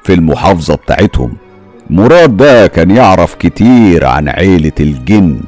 في 0.06 0.14
المحافظة 0.14 0.74
بتاعتهم. 0.74 1.32
مراد 1.90 2.36
ده 2.36 2.66
كان 2.66 2.90
يعرف 2.90 3.34
كتير 3.34 4.06
عن 4.06 4.28
عيلة 4.28 4.72
الجن. 4.80 5.40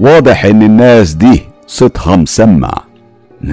واضح 0.00 0.44
إن 0.44 0.62
الناس 0.62 1.14
دي 1.14 1.42
صوتها 1.66 2.16
مسمع. 2.16 2.72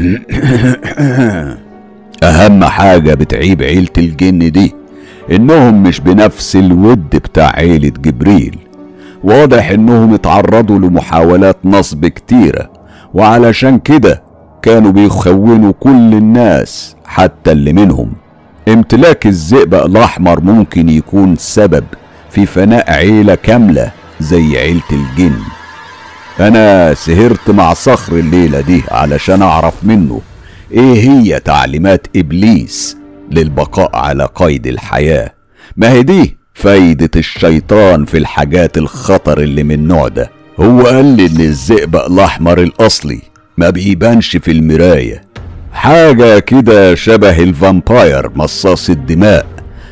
أهم 2.23 2.63
حاجة 2.63 3.13
بتعيب 3.13 3.61
عيلة 3.61 3.89
الجن 3.97 4.51
دي 4.51 4.75
إنهم 5.31 5.83
مش 5.83 5.99
بنفس 5.99 6.55
الود 6.55 7.09
بتاع 7.09 7.55
عيلة 7.55 7.89
جبريل. 7.89 8.57
واضح 9.23 9.69
إنهم 9.69 10.13
اتعرضوا 10.13 10.79
لمحاولات 10.79 11.57
نصب 11.65 12.05
كتيرة 12.05 12.69
وعلشان 13.13 13.79
كده 13.79 14.23
كانوا 14.61 14.91
بيخونوا 14.91 15.73
كل 15.79 16.13
الناس 16.13 16.95
حتى 17.05 17.51
اللي 17.51 17.73
منهم. 17.73 18.26
امتلاك 18.67 19.27
الزئبق 19.27 19.85
الأحمر 19.85 20.41
ممكن 20.41 20.89
يكون 20.89 21.35
سبب 21.35 21.83
في 22.31 22.45
فناء 22.45 22.91
عيلة 22.91 23.35
كاملة 23.35 23.91
زي 24.19 24.57
عيلة 24.57 24.81
الجن. 24.91 25.35
أنا 26.39 26.93
سهرت 26.93 27.49
مع 27.49 27.73
صخر 27.73 28.13
الليلة 28.13 28.61
دي 28.61 28.83
علشان 28.91 29.41
أعرف 29.41 29.73
منه 29.83 30.21
إيه 30.71 31.09
هي 31.09 31.39
تعليمات 31.39 32.07
إبليس 32.15 32.97
للبقاء 33.31 33.95
على 33.95 34.29
قيد 34.35 34.67
الحياة. 34.67 35.33
ما 35.77 35.91
هي 35.91 36.03
دي 36.03 36.37
فايدة 36.53 37.09
الشيطان 37.15 38.05
في 38.05 38.17
الحاجات 38.17 38.77
الخطر 38.77 39.39
اللي 39.39 39.63
من 39.63 39.71
النوع 39.75 40.07
ده؟ 40.07 40.29
هو 40.59 40.81
قال 40.81 41.05
لي 41.05 41.25
إن 41.25 41.41
الزئبق 41.41 42.05
الأحمر 42.05 42.59
الأصلي 42.61 43.21
ما 43.57 43.69
بيبانش 43.69 44.37
في 44.37 44.51
المراية. 44.51 45.21
حاجة 45.77 46.39
كده 46.39 46.95
شبه 46.95 47.43
الفامباير 47.43 48.29
مصاص 48.35 48.89
الدماء. 48.89 49.45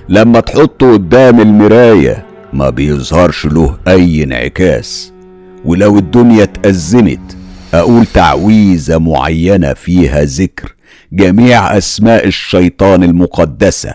لما 0.09 0.39
تحطه 0.39 0.93
قدام 0.93 1.41
المراية 1.41 2.25
ما 2.53 2.69
بيظهرش 2.69 3.45
له 3.45 3.77
أي 3.87 4.23
انعكاس. 4.23 5.13
ولو 5.65 5.97
الدنيا 5.97 6.43
اتأزمت 6.43 7.37
أقول 7.73 8.05
تعويذة 8.05 8.97
معينة 8.97 9.73
فيها 9.73 10.23
ذكر 10.23 10.75
جميع 11.13 11.77
أسماء 11.77 12.27
الشيطان 12.27 13.03
المقدسة. 13.03 13.93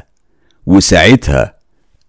وساعتها 0.66 1.55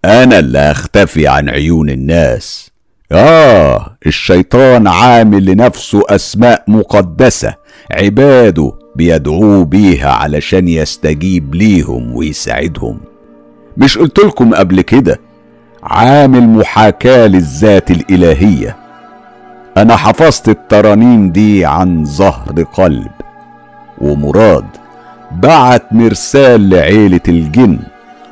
أنا 0.06 0.40
اللي 0.40 0.60
هختفي 0.60 1.28
عن 1.28 1.50
عيون 1.50 1.90
الناس. 1.90 2.71
آه 3.12 3.96
الشيطان 4.08 4.88
عامل 4.88 5.46
لنفسه 5.46 6.02
أسماء 6.10 6.64
مقدسة 6.68 7.56
عباده 7.92 8.72
بيدعوه 8.96 9.66
بيها 9.66 10.10
علشان 10.12 10.68
يستجيب 10.68 11.56
ليهم 11.56 12.16
ويساعدهم. 12.16 13.00
مش 13.78 13.98
قلتلكم 13.98 14.54
قبل 14.54 14.82
كده 14.82 15.20
عامل 15.84 16.42
محاكاة 16.50 17.28
للذات 17.28 17.92
الإلهية؟ 17.92 18.76
أنا 19.78 19.96
حفظت 19.96 20.50
الترانيم 20.50 21.32
دي 21.32 21.66
عن 21.66 22.06
ظهر 22.06 22.64
قلب 22.74 23.12
ومراد 24.02 24.66
بعت 25.32 25.84
مرسال 25.94 26.70
لعيلة 26.70 27.20
الجن 27.28 27.80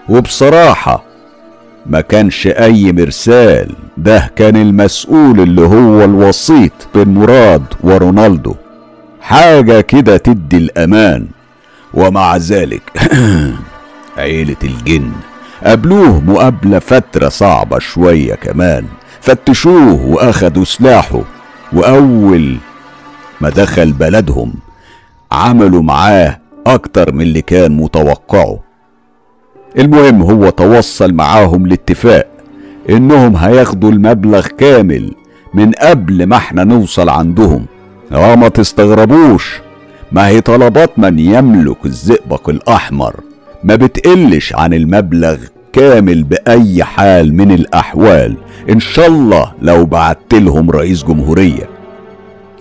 وبصراحة 0.10 1.04
ما 1.86 2.02
كانش 2.02 2.48
أي 2.48 2.92
مرسال 2.92 3.76
ده 4.00 4.32
كان 4.36 4.56
المسؤول 4.56 5.40
اللي 5.40 5.62
هو 5.62 6.04
الوسيط 6.04 6.72
بين 6.96 7.14
مراد 7.14 7.64
ورونالدو. 7.84 8.56
حاجة 9.22 9.82
كده 9.82 10.18
تدي 10.18 10.58
الأمان. 10.58 11.28
ومع 11.94 12.38
ذلك 12.38 12.82
عيلة 14.18 14.56
الجن 14.64 15.12
قابلوه 15.64 16.20
مقابلة 16.20 16.80
فترة 16.80 17.30
صعبة 17.30 17.80
شوية 17.80 18.36
كمان. 18.36 18.86
فتشوه 19.22 20.06
وأخدوا 20.06 20.64
سلاحه. 20.64 21.22
وأول 21.74 22.58
ما 23.42 23.50
دخل 23.50 23.92
بلدهم 23.94 24.54
عملوا 25.32 25.82
معاه 25.82 26.40
أكتر 26.68 27.12
من 27.12 27.22
اللي 27.22 27.42
كان 27.42 27.78
متوقعه. 27.78 28.60
المهم 29.78 30.22
هو 30.22 30.50
توصل 30.50 31.14
معاهم 31.14 31.68
لاتفاق. 31.68 32.28
إنهم 32.90 33.36
هياخدوا 33.36 33.92
المبلغ 33.92 34.48
كامل 34.48 35.12
من 35.54 35.72
قبل 35.72 36.26
ما 36.26 36.36
إحنا 36.38 36.64
نوصل 36.64 37.10
عندهم. 37.10 37.66
آه 38.12 38.36
ما 38.36 38.48
تستغربوش. 38.48 39.62
ما 40.12 40.28
هي 40.28 40.42
طلبات 40.42 41.00
من 41.00 41.20
يملك 41.20 41.86
الزئبق 41.86 42.50
الأحمر. 42.50 43.16
ما 43.64 43.76
بتقلش 43.76 44.54
عن 44.54 44.74
المبلغ 44.74 45.38
كامل 45.74 46.24
بأي 46.24 46.84
حال 46.84 47.36
من 47.36 47.52
الأحوال. 47.52 48.38
إن 48.70 48.80
شاء 48.80 49.08
الله 49.08 49.52
لو 49.62 49.86
بعت 49.86 50.34
لهم 50.34 50.72
رئيس 50.72 51.04
جمهورية. 51.04 51.70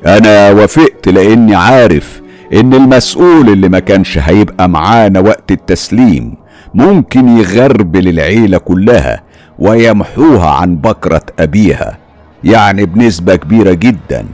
أنا 0.06 0.50
وافقت 0.50 1.08
لأني 1.08 1.54
عارف 1.54 2.20
إن 2.52 2.74
المسؤول 2.74 3.48
اللي 3.48 3.68
ما 3.68 3.78
كانش 3.78 4.18
هيبقى 4.18 4.68
معانا 4.68 5.20
وقت 5.20 5.52
التسليم 5.52 6.34
ممكن 6.74 7.38
يغربل 7.38 8.08
العيلة 8.08 8.58
كلها. 8.58 9.27
ويمحوها 9.58 10.50
عن 10.50 10.76
بكرة 10.76 11.22
أبيها 11.38 11.98
يعني 12.44 12.86
بنسبة 12.86 13.36
كبيرة 13.36 13.72
جدا. 13.72 14.26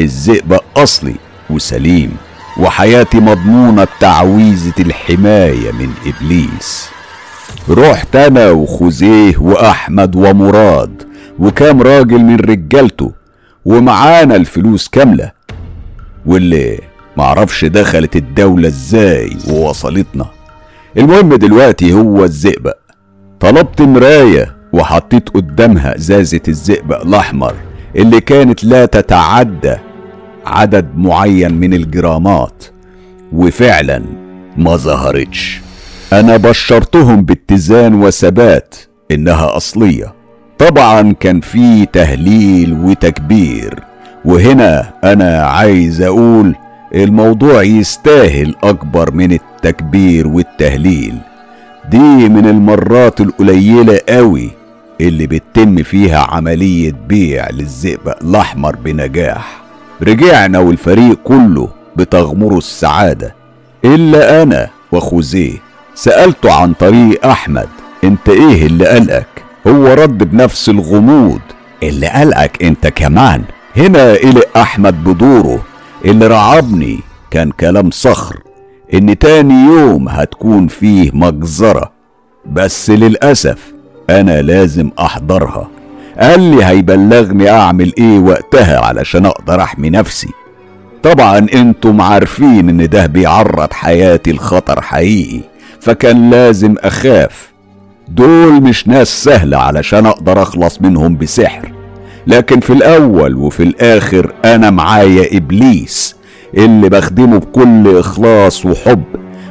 الذئب 0.00 0.58
أصلي 0.76 1.14
وسليم 1.50 2.16
وحياتي 2.60 3.20
مضمونة 3.20 3.84
بتعويذة 3.84 4.74
الحماية 4.78 5.72
من 5.72 5.90
إبليس. 6.06 6.88
رحت 7.70 8.16
أنا 8.16 8.50
وخوزيه 8.50 9.38
وأحمد 9.38 10.16
ومراد 10.16 11.02
وكام 11.38 11.82
راجل 11.82 12.18
من 12.18 12.36
رجالته 12.36 13.12
ومعانا 13.64 14.36
الفلوس 14.36 14.88
كاملة. 14.88 15.30
واللي 16.26 16.80
معرفش 17.16 17.64
دخلت 17.64 18.16
الدولة 18.16 18.68
إزاي 18.68 19.36
ووصلتنا. 19.48 20.26
المهم 20.96 21.34
دلوقتي 21.34 21.92
هو 21.92 22.24
الزئبق 22.24 22.83
طلبت 23.44 23.82
مراية 23.82 24.56
وحطيت 24.72 25.28
قدامها 25.28 25.96
ازازة 25.96 26.40
الزئبق 26.48 27.00
الأحمر 27.02 27.54
اللي 27.96 28.20
كانت 28.20 28.64
لا 28.64 28.86
تتعدى 28.86 29.74
عدد 30.46 30.86
معين 30.96 31.54
من 31.54 31.74
الجرامات 31.74 32.64
وفعلا 33.32 34.02
ما 34.56 34.76
ظهرتش. 34.76 35.60
أنا 36.12 36.36
بشرتهم 36.36 37.22
باتزان 37.24 37.94
وثبات 37.94 38.74
إنها 39.10 39.56
أصلية. 39.56 40.14
طبعا 40.58 41.12
كان 41.12 41.40
في 41.40 41.86
تهليل 41.86 42.72
وتكبير 42.72 43.80
وهنا 44.24 44.92
أنا 45.04 45.42
عايز 45.42 46.02
أقول 46.02 46.54
الموضوع 46.94 47.62
يستاهل 47.62 48.54
أكبر 48.62 49.14
من 49.14 49.32
التكبير 49.32 50.26
والتهليل. 50.28 51.14
دي 51.90 52.28
من 52.28 52.46
المرات 52.46 53.20
القليلة 53.20 54.00
قوي 54.08 54.50
اللي 55.00 55.26
بتتم 55.26 55.82
فيها 55.82 56.18
عملية 56.30 56.92
بيع 57.08 57.50
للزئبق 57.50 58.22
الأحمر 58.22 58.76
بنجاح. 58.76 59.62
رجعنا 60.02 60.58
والفريق 60.58 61.18
كله 61.24 61.68
بتغمره 61.96 62.58
السعادة. 62.58 63.34
إلا 63.84 64.42
أنا 64.42 64.68
وخوزيه 64.92 65.58
سالته 65.94 66.52
عن 66.52 66.72
طريق 66.72 67.26
أحمد 67.26 67.68
أنت 68.04 68.28
إيه 68.28 68.66
اللي 68.66 68.86
قلقك؟ 68.86 69.44
هو 69.66 69.86
رد 69.86 70.18
بنفس 70.30 70.68
الغموض. 70.68 71.40
اللي 71.82 72.06
قلقك 72.08 72.62
أنت 72.62 72.86
كمان؟ 72.86 73.42
هنا 73.76 74.12
قلق 74.12 74.58
أحمد 74.58 75.04
بدوره 75.04 75.64
اللي 76.04 76.26
رعبني 76.26 77.00
كان 77.30 77.50
كلام 77.50 77.90
صخر. 77.90 78.43
إن 78.94 79.18
تاني 79.18 79.54
يوم 79.66 80.08
هتكون 80.08 80.66
فيه 80.68 81.10
مجزرة 81.14 81.92
بس 82.52 82.90
للأسف 82.90 83.72
أنا 84.10 84.42
لازم 84.42 84.90
أحضرها. 84.98 85.68
قال 86.20 86.40
لي 86.40 86.64
هيبلغني 86.64 87.50
أعمل 87.50 87.92
إيه 87.98 88.18
وقتها 88.18 88.78
علشان 88.80 89.26
أقدر 89.26 89.62
أحمي 89.62 89.90
نفسي. 89.90 90.28
طبعا 91.02 91.38
أنتم 91.54 92.00
عارفين 92.00 92.68
إن 92.68 92.88
ده 92.88 93.06
بيعرض 93.06 93.72
حياتي 93.72 94.32
لخطر 94.32 94.80
حقيقي 94.80 95.40
فكان 95.80 96.30
لازم 96.30 96.74
أخاف. 96.80 97.52
دول 98.08 98.52
مش 98.62 98.88
ناس 98.88 99.24
سهلة 99.24 99.56
علشان 99.56 100.06
أقدر 100.06 100.42
أخلص 100.42 100.80
منهم 100.80 101.16
بسحر. 101.16 101.72
لكن 102.26 102.60
في 102.60 102.72
الأول 102.72 103.36
وفي 103.36 103.62
الآخر 103.62 104.32
أنا 104.44 104.70
معايا 104.70 105.36
إبليس 105.36 106.16
اللي 106.56 106.88
بخدمه 106.88 107.38
بكل 107.38 107.98
إخلاص 107.98 108.66
وحب 108.66 109.02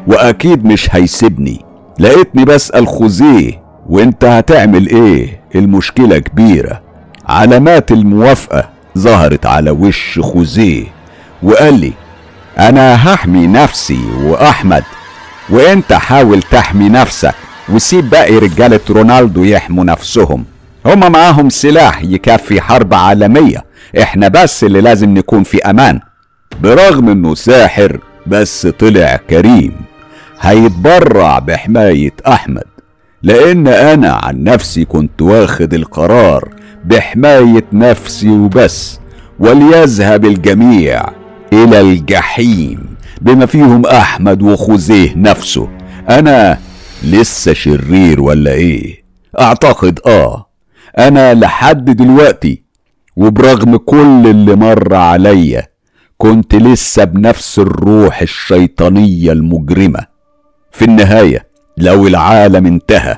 وأكيد 0.08 0.66
مش 0.66 0.96
هيسيبني. 0.96 1.66
لقيتني 2.00 2.46
بسأل 2.46 2.88
خوزيه 2.88 3.64
وأنت 3.90 4.26
هتعمل 4.26 4.88
إيه؟ 4.90 5.42
المشكلة 5.56 6.18
كبيرة. 6.20 6.82
علامات 7.28 7.92
الموافقة 7.92 8.70
ظهرت 8.98 9.46
على 9.46 9.72
وش 9.72 10.20
خوزيه 10.20 10.86
وقال 11.44 11.80
لي 11.80 11.94
أنا 12.60 13.14
هحمي 13.14 13.48
نفسي 13.48 14.00
وأحمد 14.24 14.84
وأنت 15.50 15.94
حاول 15.94 16.42
تحمي 16.42 16.90
نفسك 16.90 17.36
وسيب 17.70 18.10
باقي 18.10 18.38
رجالة 18.38 18.80
رونالدو 18.90 19.44
يحموا 19.44 19.84
نفسهم. 19.84 20.46
هما 20.86 21.10
معاهم 21.10 21.50
سلاح 21.50 22.04
يكفي 22.04 22.62
حرب 22.62 22.94
عالمية 22.94 23.64
إحنا 24.02 24.28
بس 24.28 24.64
اللي 24.64 24.82
لازم 24.82 25.14
نكون 25.14 25.44
في 25.44 25.58
أمان. 25.70 26.00
برغم 26.62 27.10
إنه 27.10 27.36
ساحر 27.36 28.00
بس 28.28 28.68
طلع 28.68 29.16
كريم. 29.30 29.76
هيتبرع 30.42 31.40
بحماية 31.40 32.14
أحمد. 32.28 32.64
لأن 33.24 33.68
أنا 33.68 34.12
عن 34.24 34.44
نفسي 34.44 34.86
كنت 34.86 35.22
واخد 35.22 35.74
القرار 35.74 36.50
بحماية 36.86 37.66
نفسي 37.74 38.30
وبس 38.30 39.00
وليذهب 39.40 40.26
الجميع 40.26 41.04
إلى 41.54 41.82
الجحيم 41.82 42.96
بما 43.22 43.46
فيهم 43.46 43.86
أحمد 43.86 44.42
وخوزيه 44.42 45.14
نفسه. 45.16 45.70
أنا 46.10 46.58
لسه 47.04 47.54
شرير 47.54 48.22
ولا 48.22 48.52
إيه؟ 48.52 49.04
أعتقد 49.40 50.00
آه. 50.06 50.50
أنا 50.98 51.34
لحد 51.34 51.86
دلوقتي 51.86 52.64
وبرغم 53.16 53.78
كل 53.78 54.28
اللي 54.28 54.56
مر 54.56 54.96
عليا 54.96 55.68
كنت 56.24 56.56
لسه 56.56 57.04
بنفس 57.04 57.60
الروح 57.60 58.22
الشيطانية 58.22 59.32
المجرمة. 59.32 60.00
في 60.72 60.86
النهاية 60.86 61.48
لو 61.78 62.08
العالم 62.08 62.66
انتهى 62.66 63.18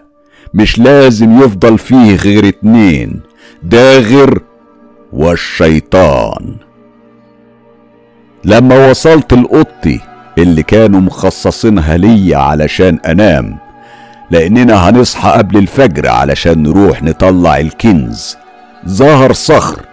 مش 0.53 0.79
لازم 0.79 1.39
يفضل 1.41 1.77
فيه 1.77 2.15
غير 2.15 2.47
اتنين 2.47 3.19
داغر 3.63 4.41
والشيطان. 5.13 6.55
لما 8.45 8.89
وصلت 8.89 9.33
لأوضتي 9.33 9.99
اللي 10.37 10.63
كانوا 10.63 10.99
مخصصينها 10.99 11.97
ليا 11.97 12.37
علشان 12.37 12.99
أنام 13.05 13.57
لأننا 14.31 14.89
هنصحى 14.89 15.29
قبل 15.31 15.57
الفجر 15.57 16.07
علشان 16.09 16.63
نروح 16.63 17.03
نطلع 17.03 17.59
الكنز 17.59 18.37
ظهر 18.87 19.33
صخر 19.33 19.84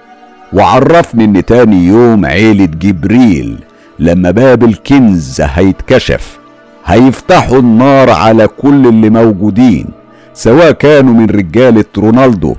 وعرفني 0.53 1.25
إن 1.25 1.45
تاني 1.45 1.87
يوم 1.87 2.27
عيلة 2.27 2.65
جبريل 2.65 3.59
لما 3.99 4.31
باب 4.31 4.65
الكنز 4.65 5.41
هيتكشف 5.41 6.39
هيفتحوا 6.85 7.59
النار 7.59 8.11
على 8.11 8.47
كل 8.47 8.87
اللي 8.87 9.11
موجودين 9.11 9.87
سواء 10.35 10.73
كانوا 10.73 11.15
من 11.15 11.27
رجالة 11.31 11.85
رونالدو 11.99 12.55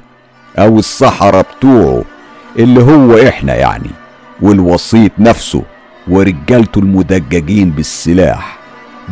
أو 0.60 0.79
السحرة 0.79 1.41
بتوعه 1.58 2.03
اللي 2.60 2.82
هو 2.82 3.27
إحنا 3.27 3.56
يعني 3.56 3.89
والوسيط 4.41 5.12
نفسه 5.19 5.62
ورجالته 6.08 6.79
المدججين 6.79 7.69
بالسلاح. 7.71 8.58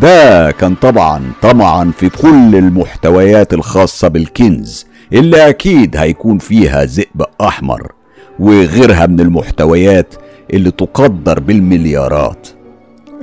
ده 0.01 0.51
كان 0.51 0.75
طبعا 0.75 1.21
طمعا 1.41 1.91
في 1.97 2.09
كل 2.09 2.55
المحتويات 2.55 3.53
الخاصة 3.53 4.07
بالكنز 4.07 4.85
اللي 5.13 5.49
أكيد 5.49 5.97
هيكون 5.97 6.37
فيها 6.37 6.85
ذئب 6.85 7.23
أحمر. 7.41 7.91
وغيرها 8.41 9.06
من 9.08 9.19
المحتويات 9.19 10.13
اللي 10.54 10.71
تقدر 10.71 11.39
بالمليارات. 11.39 12.47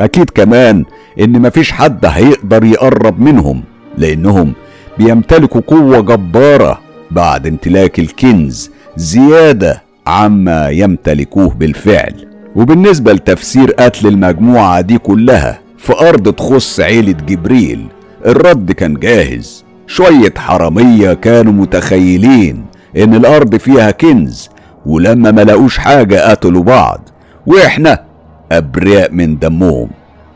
أكيد 0.00 0.30
كمان 0.30 0.84
إن 1.20 1.42
مفيش 1.42 1.72
حد 1.72 2.06
هيقدر 2.06 2.64
يقرب 2.64 3.20
منهم 3.20 3.62
لأنهم 3.98 4.52
بيمتلكوا 4.98 5.60
قوة 5.66 6.00
جبارة 6.00 6.80
بعد 7.10 7.46
امتلاك 7.46 7.98
الكنز 7.98 8.70
زيادة 8.96 9.82
عما 10.06 10.68
يمتلكوه 10.68 11.48
بالفعل. 11.54 12.14
وبالنسبة 12.56 13.12
لتفسير 13.12 13.70
قتل 13.72 14.06
المجموعة 14.06 14.80
دي 14.80 14.98
كلها 14.98 15.58
في 15.78 15.92
أرض 16.08 16.32
تخص 16.32 16.80
عيلة 16.80 17.12
جبريل 17.28 17.86
الرد 18.26 18.72
كان 18.72 18.94
جاهز. 18.94 19.64
شوية 19.86 20.34
حرامية 20.36 21.12
كانوا 21.14 21.52
متخيلين 21.52 22.64
إن 22.96 23.14
الأرض 23.14 23.56
فيها 23.56 23.90
كنز 23.90 24.48
ولما 24.86 25.30
ما 25.30 25.40
لقوش 25.40 25.78
حاجة 25.78 26.30
قتلوا 26.30 26.62
بعض 26.62 27.08
وإحنا 27.46 28.04
أبرياء 28.52 29.12
من 29.12 29.38
دمهم. 29.38 29.90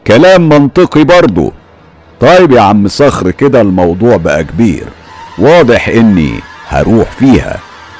كلام 0.07 0.49
منطقي 0.49 1.05
برضه 1.05 1.53
طيب 2.21 2.53
يا 2.53 2.61
عم 2.61 2.89
صخر 2.89 3.31
كده 3.31 3.61
الموضوع 3.61 4.17
بقى 4.17 4.45
كبير. 4.45 4.85
واضح 5.39 5.89
إني 5.89 6.33
هروح 6.69 7.11
فيها 7.11 7.59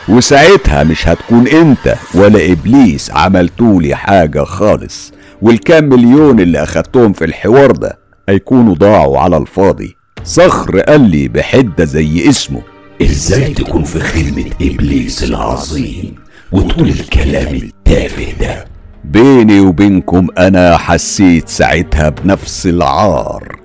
وساعتها 0.09 0.85
مش 0.85 1.09
هتكون 1.09 1.49
إنت 1.49 1.95
ولا 2.15 2.53
إبليس 2.53 3.11
عملتولي 3.11 3.95
حاجة 3.95 4.45
خالص. 4.45 5.13
والكام 5.43 5.85
مليون 5.85 6.41
اللي 6.41 6.63
أخدتهم 6.63 7.13
في 7.13 7.25
الحوار 7.25 7.71
ده 7.71 7.99
هيكونوا 8.29 8.75
ضاعوا 8.75 9.19
على 9.19 9.37
الفاضي. 9.37 9.97
صخر 10.25 10.81
قال 10.81 11.01
لي 11.01 11.29
بحدة 11.29 11.85
زي 11.85 12.29
اسمه. 12.29 12.63
إزاي 13.03 13.55
تكون 13.55 13.85
في 13.85 14.01
خدمة 14.01 14.45
إبليس 14.63 15.25
العظيم؟ 15.25 16.15
وتقول 16.53 16.89
الكلام 16.89 17.55
التافه 17.55 18.33
ده. 18.41 18.65
بيني 19.05 19.61
وبينكم 19.61 20.27
أنا 20.39 20.77
حسيت 20.77 21.49
ساعتها 21.49 22.09
بنفس 22.09 22.67
العار. 22.67 23.59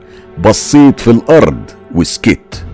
بصيت 0.46 1.00
في 1.00 1.12
الأرض 1.12 1.62
وسكت. 1.96 2.66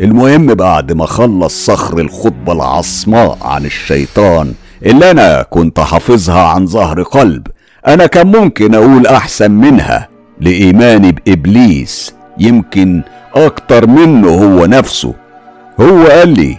المهم 0.00 0.46
بعد 0.46 0.92
ما 0.92 1.06
خلص 1.06 1.66
صخر 1.66 1.98
الخطبة 1.98 2.52
العصماء 2.52 3.38
عن 3.42 3.64
الشيطان 3.64 4.52
اللي 4.86 5.10
أنا 5.10 5.42
كنت 5.42 5.80
حافظها 5.80 6.42
عن 6.42 6.66
ظهر 6.66 7.02
قلب 7.02 7.46
أنا 7.86 8.06
كان 8.06 8.26
ممكن 8.26 8.74
أقول 8.74 9.06
أحسن 9.06 9.50
منها 9.50 10.08
لإيماني 10.40 11.12
بإبليس 11.12 12.14
يمكن 12.38 13.02
أكتر 13.34 13.86
منه 13.86 14.28
هو 14.28 14.66
نفسه. 14.66 15.14
هو 15.80 16.04
قال 16.06 16.28
لي 16.28 16.58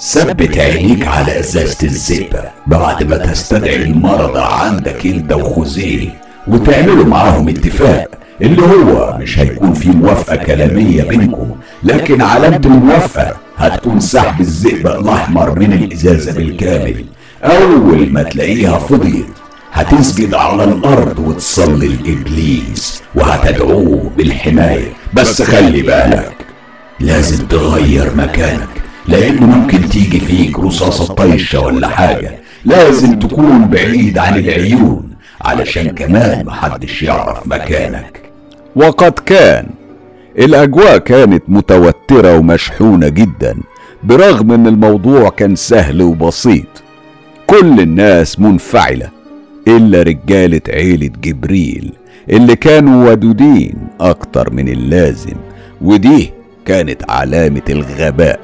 ثبت 0.00 0.58
عينيك 0.58 1.06
على 1.08 1.40
أزازة 1.40 1.76
الزئبة 1.82 2.40
بعد 2.66 3.02
ما 3.02 3.16
تستدعي 3.16 3.76
المرضى 3.76 4.40
عندك 4.42 5.06
انت 5.06 5.32
وخوزيه 5.32 6.08
وتعملوا 6.48 7.04
معاهم 7.04 7.48
اتفاق 7.48 8.08
اللي 8.42 8.62
هو 8.62 9.16
مش 9.20 9.38
هيكون 9.38 9.72
في 9.72 9.88
موافقة 9.90 10.36
كلامية 10.36 11.02
بينكم 11.02 11.50
لكن 11.82 12.22
علامة 12.22 12.60
الموافقة 12.64 13.36
هتكون 13.58 14.00
سحب 14.00 14.40
الزئبق 14.40 14.98
الأحمر 14.98 15.58
من 15.58 15.72
الإزازة 15.72 16.32
بالكامل. 16.32 17.04
أول 17.44 18.12
ما 18.12 18.22
تلاقيها 18.22 18.78
فضيت 18.78 19.26
هتسجد 19.72 20.34
على 20.34 20.64
الأرض 20.64 21.18
وتصلي 21.18 21.88
لإبليس 21.88 23.02
وهتدعوه 23.14 24.10
بالحماية. 24.16 24.88
بس 25.14 25.42
خلي 25.42 25.82
بالك 25.82 26.32
لازم 27.00 27.46
تغير 27.46 28.14
مكانك. 28.16 28.68
لأن 29.08 29.36
ممكن 29.42 29.88
تيجي 29.88 30.20
فيك 30.20 30.58
رصاصة 30.58 31.14
طيشة 31.14 31.60
ولا 31.60 31.88
حاجة. 31.88 32.38
لازم 32.64 33.18
تكون 33.18 33.64
بعيد 33.64 34.18
عن 34.18 34.38
العيون 34.38 35.10
علشان 35.40 35.88
كمان 35.90 36.46
محدش 36.46 37.02
يعرف 37.02 37.46
مكانك. 37.46 38.20
وقد 38.76 39.12
كان 39.12 39.66
الأجواء 40.38 40.98
كانت 40.98 41.42
متوترة 41.48 42.38
ومشحونة 42.38 43.08
جدا 43.08 43.56
برغم 44.04 44.52
إن 44.52 44.66
الموضوع 44.66 45.28
كان 45.28 45.56
سهل 45.56 46.02
وبسيط. 46.02 46.66
كل 47.46 47.80
الناس 47.80 48.40
منفعلة 48.40 49.08
إلا 49.68 50.02
رجالة 50.02 50.60
عيلة 50.68 51.10
جبريل 51.22 51.92
اللي 52.30 52.56
كانوا 52.56 53.10
ودودين 53.10 53.74
أكتر 54.00 54.52
من 54.52 54.68
اللازم 54.68 55.36
ودي 55.80 56.30
كانت 56.66 57.10
علامة 57.10 57.62
الغباء. 57.70 58.40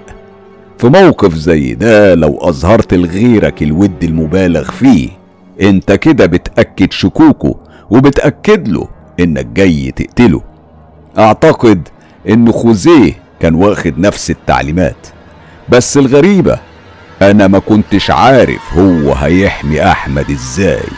في 0.83 0.88
موقف 0.88 1.35
زي 1.35 1.75
ده 1.75 2.14
لو 2.14 2.38
أظهرت 2.40 2.95
لغيرك 2.95 3.62
الود 3.62 4.05
المبالغ 4.05 4.71
فيه 4.71 5.09
أنت 5.61 5.92
كده 5.92 6.27
بتأكد 6.27 6.92
شكوكه 6.92 7.55
وبتأكد 7.90 8.68
له 8.68 8.88
إنك 9.21 9.47
جاي 9.47 9.90
تقتله. 9.90 10.42
أعتقد 11.18 11.88
إن 12.29 12.53
خوزيه 12.53 13.12
كان 13.40 13.55
واخد 13.55 13.99
نفس 13.99 14.31
التعليمات. 14.31 15.07
بس 15.68 15.97
الغريبة 15.97 16.59
أنا 17.23 17.49
ما 17.49 17.59
كنتش 17.59 18.11
عارف 18.11 18.75
هو 18.75 19.12
هيحمي 19.12 19.83
أحمد 19.83 20.31
إزاي. 20.31 20.88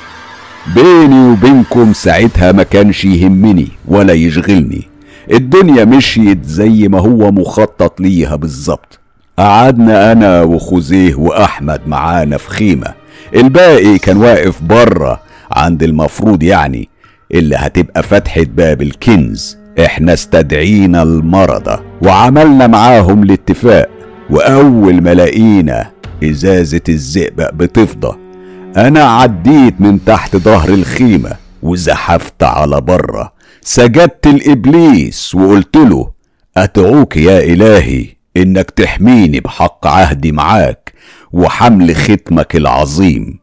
بيني 0.74 1.30
وبينكم 1.30 1.92
ساعتها 1.92 2.52
ما 2.52 2.62
كانش 2.62 3.04
يهمني 3.04 3.68
ولا 3.88 4.12
يشغلني. 4.12 4.82
الدنيا 5.32 5.84
مشيت 5.84 6.44
زي 6.44 6.88
ما 6.88 6.98
هو 6.98 7.32
مخطط 7.32 8.00
ليها 8.00 8.36
بالظبط. 8.36 8.93
قعدنا 9.38 10.12
أنا 10.12 10.42
وخوزيه 10.42 11.14
وأحمد 11.14 11.80
معانا 11.86 12.36
في 12.36 12.50
خيمة. 12.50 12.94
الباقي 13.36 13.98
كان 13.98 14.16
واقف 14.16 14.62
بره 14.62 15.20
عند 15.52 15.82
المفروض 15.82 16.42
يعني 16.42 16.88
اللي 17.34 17.56
هتبقى 17.56 18.02
فتحة 18.02 18.42
باب 18.42 18.82
الكنز. 18.82 19.58
إحنا 19.84 20.12
استدعينا 20.12 21.02
المرضى 21.02 21.82
وعملنا 22.02 22.66
معاهم 22.66 23.22
الاتفاق. 23.22 23.88
وأول 24.30 25.02
ما 25.02 25.14
لقينا 25.14 25.90
إزازة 26.24 26.80
الزئبق 26.88 27.52
بتفضى 27.52 28.16
أنا 28.76 29.04
عديت 29.04 29.80
من 29.80 30.04
تحت 30.04 30.36
ظهر 30.36 30.68
الخيمة 30.68 31.30
وزحفت 31.62 32.42
على 32.42 32.80
بره 32.80 33.32
سجدت 33.62 34.26
لابليس 34.26 35.34
وقلت 35.34 35.76
له 35.76 36.10
أدعوك 36.56 37.16
يا 37.16 37.38
إلهي. 37.38 38.06
إنك 38.36 38.70
تحميني 38.70 39.40
بحق 39.40 39.86
عهدي 39.86 40.32
معاك 40.32 40.92
وحمل 41.32 41.96
ختمك 41.96 42.56
العظيم. 42.56 43.38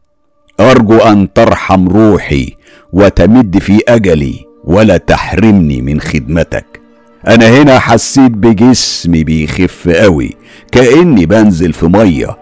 أرجو 0.60 0.98
أن 0.98 1.32
ترحم 1.32 1.88
روحي 1.88 2.52
وتمد 2.92 3.58
في 3.58 3.80
أجلي 3.88 4.34
ولا 4.64 4.96
تحرمني 4.96 5.82
من 5.82 6.00
خدمتك. 6.00 6.80
أنا 7.28 7.62
هنا 7.62 7.78
حسيت 7.78 8.32
بجسمي 8.32 9.24
بيخف 9.24 9.88
قوي 9.88 10.36
كأني 10.72 11.26
بنزل 11.26 11.72
في 11.72 11.86
مية. 11.86 12.36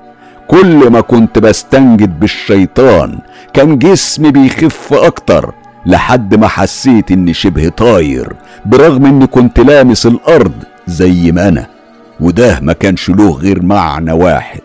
كل 0.49 0.91
ما 0.91 1.01
كنت 1.01 1.39
بستنجد 1.39 2.21
بالشيطان 2.21 3.19
كان 3.55 3.79
جسمي 3.79 4.31
بيخف 4.31 4.93
أكتر 4.93 5.55
لحد 5.87 6.35
ما 6.35 6.49
حسيت 6.49 7.11
إني 7.11 7.35
شبه 7.35 7.69
طاير 7.69 8.33
برغم 8.67 9.07
إني 9.07 9.27
كنت 9.27 9.61
لامس 9.61 10.07
الأرض 10.07 10.53
زي 10.87 11.33
ما 11.33 11.49
أنا. 11.49 11.80
وده 12.21 12.61
ما 12.61 12.73
كانش 12.73 13.11
له 13.11 13.31
غير 13.33 13.63
معنى 13.63 14.13
واحد. 14.13 14.61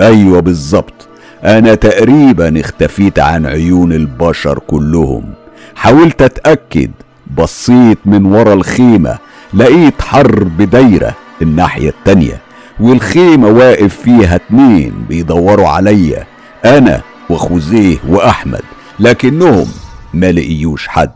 أيوه 0.00 0.40
بالظبط. 0.40 1.08
أنا 1.44 1.74
تقريبا 1.74 2.60
اختفيت 2.60 3.18
عن 3.18 3.46
عيون 3.46 3.92
البشر 3.92 4.58
كلهم. 4.58 5.24
حاولت 5.74 6.22
أتأكد 6.22 6.90
بصيت 7.38 7.98
من 8.04 8.26
ورا 8.26 8.54
الخيمة 8.54 9.18
لقيت 9.54 10.02
حرب 10.02 10.62
دايرة 10.62 11.14
الناحية 11.42 11.88
التانية 11.88 12.40
والخيمة 12.80 13.48
واقف 13.48 13.96
فيها 13.96 14.34
اتنين 14.34 14.92
بيدوروا 15.08 15.68
عليا 15.68 16.26
أنا 16.64 17.00
وخوزيه 17.30 17.96
وأحمد 18.08 18.62
لكنهم 19.00 19.66
ما 20.14 20.32
لقيوش 20.32 20.88
حد. 20.88 21.10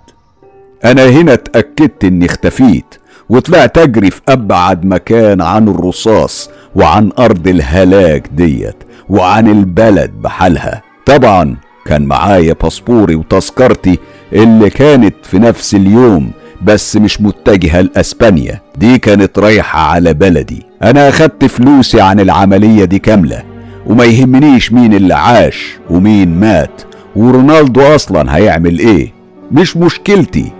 أنا 0.84 1.08
هنا 1.08 1.32
اتأكدت 1.32 2.04
إني 2.04 2.26
اختفيت. 2.26 2.94
وطلعت 3.28 3.78
اجري 3.78 4.10
في 4.10 4.20
أبعد 4.28 4.84
مكان 4.84 5.40
عن 5.40 5.68
الرصاص 5.68 6.50
وعن 6.74 7.10
أرض 7.18 7.48
الهلاك 7.48 8.28
ديت 8.36 8.76
وعن 9.08 9.48
البلد 9.48 10.10
بحالها. 10.10 10.82
طبعا 11.06 11.56
كان 11.86 12.02
معايا 12.06 12.52
باسبوري 12.62 13.14
وتذكرتي 13.14 13.98
اللي 14.32 14.70
كانت 14.70 15.14
في 15.22 15.38
نفس 15.38 15.74
اليوم 15.74 16.30
بس 16.62 16.96
مش 16.96 17.20
متجهة 17.20 17.80
لأسبانيا. 17.80 18.60
دي 18.76 18.98
كانت 18.98 19.38
رايحة 19.38 19.80
على 19.80 20.14
بلدي. 20.14 20.62
أنا 20.82 21.08
أخدت 21.08 21.44
فلوسي 21.44 22.00
عن 22.00 22.20
العملية 22.20 22.84
دي 22.84 22.98
كاملة 22.98 23.42
وما 23.86 24.04
يهمنيش 24.04 24.72
مين 24.72 24.94
اللي 24.94 25.14
عاش 25.14 25.76
ومين 25.90 26.40
مات 26.40 26.82
ورونالدو 27.16 27.82
أصلا 27.94 28.36
هيعمل 28.36 28.78
إيه. 28.78 29.12
مش 29.52 29.76
مشكلتي. 29.76 30.52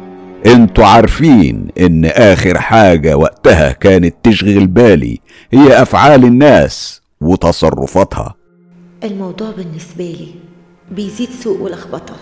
أنتوا 0.46 0.84
عارفين 0.84 1.68
ان 1.80 2.04
آخر 2.04 2.60
حاجة 2.60 3.16
وقتها 3.16 3.72
كانت 3.72 4.14
تشغل 4.22 4.66
بالي 4.66 5.20
هي 5.52 5.82
أفعال 5.82 6.24
الناس 6.24 7.00
وتصرفاتها. 7.20 8.34
الموضوع 9.04 9.50
بالنسبة 9.50 10.04
لي 10.04 10.28
بيزيد 10.90 11.30
سوء 11.30 11.60
ولخبطة. 11.60 12.16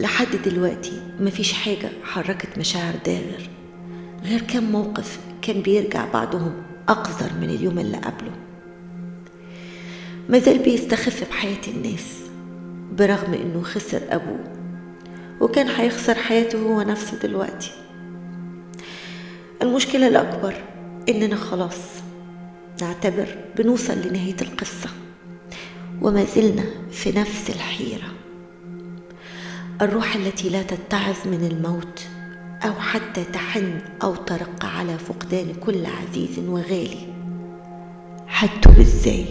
لحد 0.00 0.26
دلوقتي 0.44 1.02
مفيش 1.20 1.52
حاجة 1.52 1.88
حركت 2.04 2.58
مشاعر 2.58 2.94
داغر 3.06 3.48
غير 4.24 4.40
كم 4.40 4.64
موقف 4.64 5.18
كان 5.42 5.60
بيرجع 5.62 6.04
بعضهم 6.12 6.52
أقذر 6.88 7.30
من 7.40 7.50
اليوم 7.50 7.78
اللي 7.78 7.96
قبله. 7.96 8.32
مازال 10.28 10.58
بيستخف 10.58 11.28
بحياة 11.30 11.60
الناس 11.68 12.20
برغم 12.98 13.34
إنه 13.34 13.62
خسر 13.62 14.00
أبوه. 14.10 14.55
وكان 15.40 15.68
هيخسر 15.68 16.14
حياته 16.14 16.58
هو 16.58 16.82
نفسه 16.82 17.18
دلوقتي. 17.22 17.70
المشكلة 19.62 20.08
الأكبر 20.08 20.54
إننا 21.08 21.36
خلاص 21.36 21.78
نعتبر 22.82 23.26
بنوصل 23.58 23.98
لنهاية 24.08 24.36
القصة 24.42 24.88
وما 26.02 26.24
زلنا 26.24 26.64
في 26.90 27.18
نفس 27.18 27.50
الحيرة. 27.50 28.08
الروح 29.82 30.16
التي 30.16 30.48
لا 30.48 30.62
تتعظ 30.62 31.16
من 31.26 31.48
الموت 31.50 32.06
أو 32.64 32.72
حتى 32.72 33.24
تحن 33.24 33.78
أو 34.02 34.14
ترق 34.14 34.64
على 34.64 34.98
فقدان 34.98 35.54
كل 35.54 35.86
عزيز 35.86 36.38
وغالي 36.38 36.98
هتوب 38.28 38.78
إزاي؟ 38.78 39.24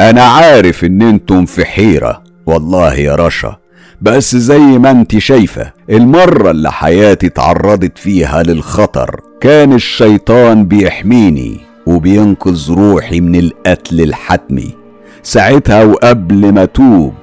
أنا 0.00 0.22
عارف 0.22 0.84
إن 0.84 1.02
أنتم 1.02 1.46
في 1.46 1.64
حيرة 1.64 2.24
والله 2.46 2.94
يا 2.94 3.14
رشا. 3.14 3.56
بس 4.02 4.36
زي 4.36 4.58
ما 4.58 4.90
انت 4.90 5.18
شايفة 5.18 5.72
المرة 5.90 6.50
اللي 6.50 6.72
حياتي 6.72 7.26
اتعرضت 7.26 7.98
فيها 7.98 8.42
للخطر 8.42 9.20
كان 9.40 9.72
الشيطان 9.72 10.64
بيحميني 10.64 11.60
وبينقذ 11.86 12.70
روحي 12.72 13.20
من 13.20 13.36
القتل 13.38 14.00
الحتمي. 14.00 14.74
ساعتها 15.22 15.84
وقبل 15.84 16.52
ما 16.52 16.64
توب 16.64 17.14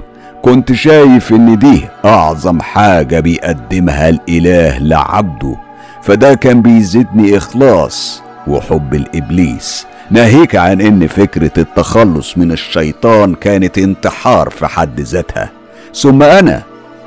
كنت 0.41 0.73
شايف 0.73 1.31
إن 1.33 1.57
دي 1.59 1.81
أعظم 2.05 2.61
حاجة 2.61 3.19
بيقدمها 3.19 4.09
الإله 4.09 4.77
لعبده 4.79 5.55
فده 6.03 6.33
كان 6.33 6.61
بيزيدني 6.61 7.38
إخلاص 7.38 8.21
وحب 8.47 8.93
الإبليس. 8.93 9.85
ناهيك 10.11 10.55
عن 10.55 10.81
إن 10.81 11.07
فكرة 11.07 11.51
التخلص 11.57 12.38
من 12.38 12.51
الشيطان 12.51 13.35
كانت 13.35 13.77
انتحار 13.77 14.49
في 14.49 14.67
حد 14.67 14.99
ذاتها. 14.99 15.49
ثم 15.95 16.23
أنا 16.23 16.63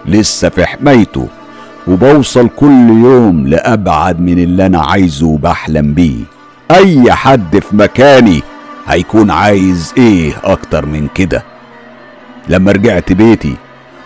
لسه 0.07 0.49
في 0.49 0.67
حمايته 0.67 1.27
وبوصل 1.89 2.49
كل 2.57 2.89
يوم 2.89 3.47
لأبعد 3.47 4.21
من 4.21 4.39
اللي 4.39 4.67
أنا 4.67 4.81
عايزه 4.81 5.27
وبحلم 5.27 5.95
بيه. 5.95 6.17
أي 6.71 7.13
حد 7.13 7.59
في 7.59 7.77
مكاني 7.77 8.43
هيكون 8.87 9.31
عايز 9.31 9.93
إيه 9.99 10.33
أكتر 10.45 10.87
من 10.87 11.09
كده؟ 11.15 11.43
لما 12.49 12.73
رجعت 12.73 13.13
بيتي 13.13 13.55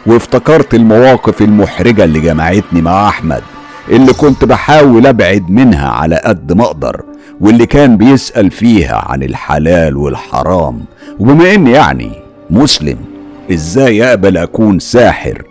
وافتكرت 0.07 0.75
المواقف 0.75 1.43
المحرجة 1.43 2.05
اللي 2.05 2.21
جمعتني 2.21 2.83
مع 2.83 3.09
أحمد 3.09 3.43
اللي 3.89 4.13
كنت 4.13 4.45
بحاول 4.45 5.07
أبعد 5.07 5.51
منها 5.51 5.89
على 5.89 6.21
قد 6.25 6.53
ما 6.53 6.65
أقدر 6.65 7.03
واللي 7.41 7.67
كان 7.67 7.97
بيسأل 7.97 8.51
فيها 8.51 9.05
عن 9.09 9.23
الحلال 9.23 9.97
والحرام 9.97 10.85
وبما 11.19 11.55
إني 11.55 11.71
يعني 11.71 12.11
مسلم. 12.51 13.12
إزاي 13.53 14.05
أقبل 14.05 14.37
أكون 14.37 14.79
ساحر؟ 14.79 15.43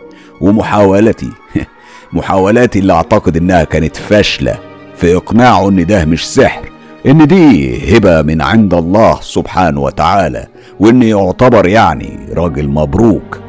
ومحاولتي. 0.42 1.30
محاولاتي 2.14 2.80
اللي 2.80 2.94
أعتقد 2.94 3.38
إنها 3.38 3.64
كانت 3.64 3.96
فاشلة 3.96 4.58
في 4.96 5.16
إقناعه 5.16 5.70
إن 5.70 5.86
ده 5.86 6.06
مش 6.06 6.28
سحر 6.28 6.70
إن 7.06 7.28
دي 7.28 7.98
هبة 7.98 8.22
من 8.22 8.42
عند 8.42 8.74
الله 8.74 9.18
سبحانه 9.22 9.82
وتعالى 9.82 10.48
وإني 10.80 11.10
يعتبر 11.10 11.68
يعني 11.68 12.20
راجل 12.34 12.68
مبروك. 12.68 13.40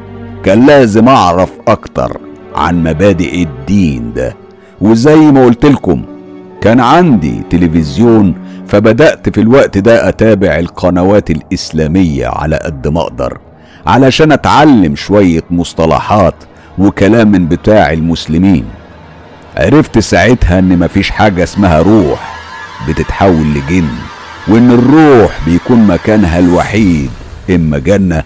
كان 0.43 0.65
لازم 0.65 1.07
أعرف 1.07 1.51
أكتر 1.67 2.17
عن 2.55 2.83
مبادئ 2.83 3.43
الدين 3.43 4.13
ده. 4.13 4.35
وزي 4.81 5.15
ما 5.15 5.45
قلت 5.45 5.65
لكم 5.65 6.01
كان 6.61 6.79
عندي 6.79 7.41
تلفزيون 7.49 8.33
فبدأت 8.67 9.29
في 9.29 9.41
الوقت 9.41 9.77
ده 9.77 10.09
أتابع 10.09 10.59
القنوات 10.59 11.29
الإسلامية 11.31 12.27
على 12.27 12.55
قد 12.55 12.87
ما 12.87 13.01
أقدر. 13.01 13.37
علشان 13.87 14.31
أتعلم 14.31 14.95
شوية 14.95 15.43
مصطلحات 15.51 16.35
وكلام 16.77 17.31
من 17.31 17.47
بتاع 17.47 17.91
المسلمين. 17.93 18.65
عرفت 19.57 19.99
ساعتها 19.99 20.59
إن 20.59 20.79
مفيش 20.79 21.09
حاجة 21.09 21.43
اسمها 21.43 21.79
روح 21.81 22.33
بتتحول 22.87 23.53
لجن 23.53 23.87
وإن 24.47 24.71
الروح 24.71 25.39
بيكون 25.45 25.87
مكانها 25.87 26.39
الوحيد 26.39 27.09
إما 27.49 27.77
جنة 27.79 28.23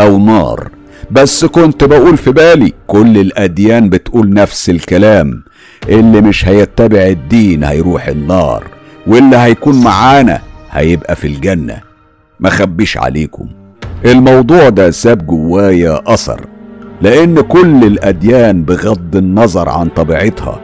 أو 0.00 0.18
نار. 0.18 0.68
بس 1.10 1.44
كنت 1.44 1.84
بقول 1.84 2.16
في 2.16 2.30
بالي 2.32 2.72
كل 2.86 3.18
الأديان 3.18 3.88
بتقول 3.88 4.32
نفس 4.34 4.70
الكلام. 4.70 5.42
اللي 5.88 6.20
مش 6.20 6.48
هيتبع 6.48 7.06
الدين 7.06 7.64
هيروح 7.64 8.06
النار 8.06 8.64
واللي 9.06 9.36
هيكون 9.36 9.80
معانا 9.84 10.40
هيبقى 10.70 11.16
في 11.16 11.26
الجنة. 11.26 11.80
ما 12.40 12.50
خبيش 12.50 12.96
عليكم. 12.96 13.48
الموضوع 14.04 14.68
ده 14.68 14.90
ساب 14.90 15.26
جوايا 15.26 16.00
أثر 16.06 16.40
لأن 17.02 17.40
كل 17.40 17.84
الأديان 17.84 18.64
بغض 18.64 19.16
النظر 19.16 19.68
عن 19.68 19.88
طبيعتها 19.88 20.60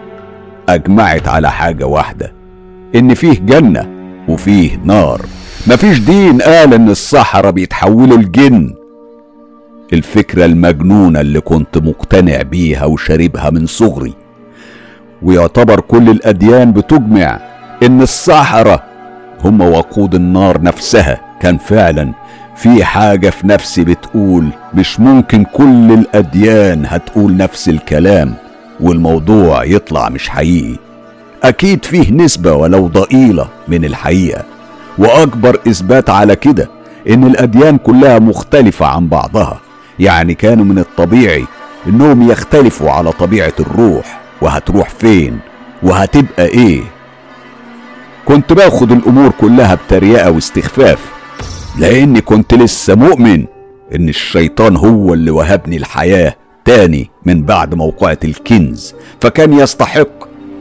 أجمعت 0.68 1.28
على 1.28 1.50
حاجة 1.50 1.84
واحدة 1.86 2.32
إن 2.94 3.14
فيه 3.14 3.38
جنة 3.40 3.86
وفيه 4.28 4.78
نار. 4.84 5.20
مفيش 5.66 5.98
دين 5.98 6.42
قال 6.42 6.74
إن 6.74 6.88
السحرة 6.88 7.50
بيتحولوا 7.50 8.16
لجن 8.16 8.74
الفكرة 9.92 10.44
المجنونة 10.44 11.20
اللي 11.20 11.40
كنت 11.40 11.78
مقتنع 11.78 12.42
بيها 12.42 12.84
وشاربها 12.84 13.50
من 13.50 13.66
صغري. 13.66 14.14
ويعتبر 15.22 15.80
كل 15.80 16.10
الأديان 16.10 16.72
بتجمع 16.72 17.40
إن 17.82 18.02
السحرة 18.02 18.82
هم 19.44 19.60
وقود 19.60 20.14
النار 20.14 20.62
نفسها. 20.62 21.20
كان 21.40 21.58
فعلا 21.58 22.12
في 22.56 22.84
حاجة 22.84 23.30
في 23.30 23.46
نفسي 23.46 23.84
بتقول 23.84 24.48
مش 24.74 25.00
ممكن 25.00 25.44
كل 25.44 25.92
الأديان 25.92 26.86
هتقول 26.86 27.36
نفس 27.36 27.68
الكلام 27.68 28.34
والموضوع 28.80 29.64
يطلع 29.64 30.08
مش 30.08 30.28
حقيقي. 30.28 30.76
أكيد 31.42 31.84
فيه 31.84 32.12
نسبة 32.12 32.52
ولو 32.52 32.86
ضئيلة 32.86 33.48
من 33.68 33.84
الحقيقة 33.84 34.44
وأكبر 34.98 35.58
إثبات 35.68 36.10
على 36.10 36.36
كده 36.36 36.68
إن 37.10 37.24
الأديان 37.24 37.78
كلها 37.78 38.18
مختلفة 38.18 38.86
عن 38.86 39.08
بعضها. 39.08 39.60
يعني 39.98 40.34
كانوا 40.34 40.64
من 40.64 40.78
الطبيعي 40.78 41.44
إنهم 41.86 42.30
يختلفوا 42.30 42.90
على 42.90 43.12
طبيعة 43.12 43.52
الروح 43.60 44.20
وهتروح 44.40 44.88
فين 44.90 45.38
وهتبقى 45.82 46.46
إيه. 46.46 46.82
كنت 48.24 48.52
باخد 48.52 48.92
الأمور 48.92 49.30
كلها 49.40 49.74
بتريقة 49.74 50.30
واستخفاف 50.30 50.98
لأني 51.78 52.20
كنت 52.20 52.54
لسه 52.54 52.94
مؤمن 52.94 53.44
إن 53.94 54.08
الشيطان 54.08 54.76
هو 54.76 55.14
اللي 55.14 55.30
وهبني 55.30 55.76
الحياة 55.76 56.34
تاني 56.64 57.10
من 57.24 57.42
بعد 57.42 57.74
موقعة 57.74 58.18
الكنز. 58.24 58.94
فكان 59.20 59.52
يستحق 59.52 60.08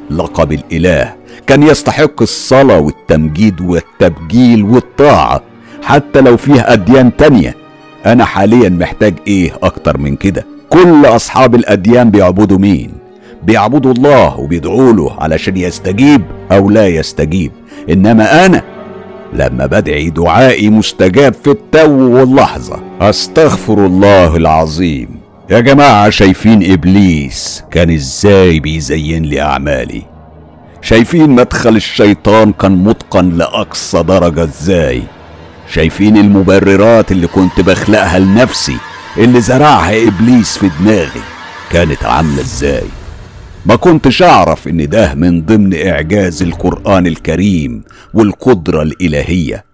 لقب 0.10 0.51
الإله 0.51 1.13
كان 1.47 1.63
يستحق 1.63 2.21
الصلاة 2.21 2.80
والتمجيد 2.80 3.62
والتبجيل 3.62 4.63
والطاعة 4.63 5.41
حتى 5.84 6.21
لو 6.21 6.38
فيه 6.38 6.62
أديان 6.73 7.17
تانية. 7.17 7.56
أنا 8.06 8.25
حاليا 8.25 8.69
محتاج 8.69 9.13
إيه 9.28 9.51
أكتر 9.63 9.97
من 9.97 10.15
كده؟ 10.15 10.45
كل 10.69 11.06
أصحاب 11.06 11.56
الأديان 11.56 12.12
بيعبدوا 12.12 12.58
مين؟ 12.58 12.91
بيعبدوا 13.43 13.91
الله 13.91 14.39
وبيدعوا 14.39 14.93
له 14.93 15.15
علشان 15.19 15.58
يستجيب 15.58 16.21
أو 16.51 16.69
لا 16.69 16.88
يستجيب. 16.88 17.51
إنما 17.89 18.45
أنا 18.45 18.74
لما 19.36 19.65
بدعي 19.65 20.10
دعائي 20.10 20.69
مستجاب 20.69 21.34
في 21.43 21.50
التو 21.52 21.91
واللحظة. 21.91 22.80
أستغفر 23.02 23.86
الله 23.86 24.36
العظيم. 24.36 25.10
يا 25.50 25.60
جماعة 25.60 26.10
شايفين 26.10 26.71
إبليس 26.71 27.63
كان 27.71 27.91
إزاي 27.91 28.60
بيزين 28.60 29.24
لي 29.24 29.41
أعمالي؟ 29.41 30.02
شايفين 30.82 31.30
مدخل 31.30 31.76
الشيطان 31.76 32.52
كان 32.54 32.71
متقن 32.84 33.30
لأقصى 33.30 34.04
درجة 34.04 34.43
إزاي؟ 34.43 35.04
شايفين 35.74 36.17
المبررات 36.17 37.12
اللي 37.12 37.28
كنت 37.28 37.62
بخلقها 37.62 38.19
لنفسي 38.19 38.78
اللي 39.17 39.41
زرعها 39.41 40.08
إبليس 40.08 40.58
في 40.58 40.69
دماغي 40.80 41.21
كانت 41.71 42.04
عاملة 42.04 42.41
إزاي؟ 42.41 42.84
ما 43.65 43.75
كنتش 43.75 44.23
أعرف 44.23 44.67
إن 44.67 44.89
ده 44.89 45.13
من 45.13 45.41
ضمن 45.41 45.88
إعجاز 45.88 46.43
القرآن 46.43 47.08
الكريم 47.08 47.84
والقدرة 48.13 48.81
الإلهية. 48.81 49.65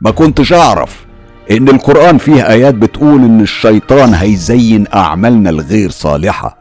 ما 0.00 0.10
كنتش 0.10 0.52
أعرف 0.52 1.06
إن 1.50 1.68
القرآن 1.68 2.18
فيه 2.18 2.48
آيات 2.48 2.74
بتقول 2.74 3.24
إن 3.24 3.40
الشيطان 3.40 4.14
هيزين 4.14 4.84
أعمالنا 4.94 5.50
الغير 5.50 5.90
صالحة. 5.90 6.58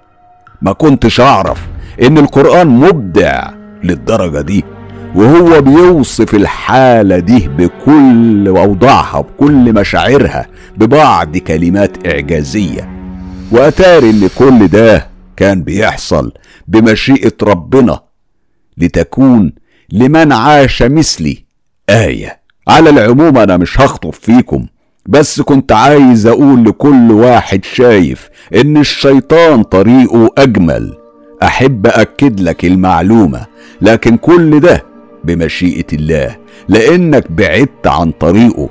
ما 0.62 0.74
كنتش 0.74 1.20
أعرف 1.22 1.60
إن 2.04 2.18
القرآن 2.18 2.68
مبدع 2.68 3.50
للدرجة 3.84 4.42
دي 4.42 4.64
وهو 5.16 5.62
بيوصف 5.62 6.36
الحالة 6.36 7.20
دي 7.20 7.48
بكل 7.48 8.48
أوضاعها 8.48 9.22
بكل 9.22 9.74
مشاعرها 9.74 10.46
ببعض 10.78 11.38
كلمات 11.38 12.08
إعجازية. 12.08 12.90
وأتاري 13.52 14.10
إن 14.10 14.30
كل 14.38 14.68
ده 14.68 15.08
كان 15.38 15.64
بيحصل 15.64 16.32
بمشيئة 16.72 17.34
ربنا 17.44 18.00
لتكون 18.78 19.54
لمن 19.92 20.32
عاش 20.32 20.84
مثلي. 20.84 21.46
آية. 21.90 22.42
على 22.68 22.90
العموم 22.90 23.38
أنا 23.38 23.58
مش 23.58 23.80
هخطب 23.82 24.14
فيكم 24.14 24.66
بس 25.06 25.42
كنت 25.42 25.72
عايز 25.72 26.28
أقول 26.28 26.66
لكل 26.66 27.12
واحد 27.12 27.66
شايف 27.66 28.30
إن 28.56 28.78
الشيطان 28.78 29.64
طريقه 29.64 30.30
أجمل. 30.38 30.98
أحب 31.44 31.88
أكد 31.88 32.40
لك 32.40 32.66
المعلومة 32.66 33.46
لكن 33.82 34.18
كل 34.18 34.60
ده 34.60 34.84
بمشيئة 35.24 35.86
الله 35.94 36.36
لأنك 36.68 37.32
بعدت 37.32 37.88
عن 37.88 38.12
طريقه. 38.12 38.70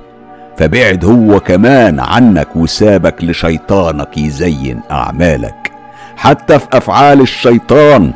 فبعد 0.57 1.05
هو 1.05 1.41
كمان 1.41 2.01
عنك 2.01 2.57
وسابك 2.57 3.25
لشيطانك 3.25 4.19
يزين 4.19 4.81
أعمالك. 4.91 5.73
حتى 6.21 6.59
في 6.59 6.67
أفعال 6.73 7.21
الشيطان. 7.21 8.13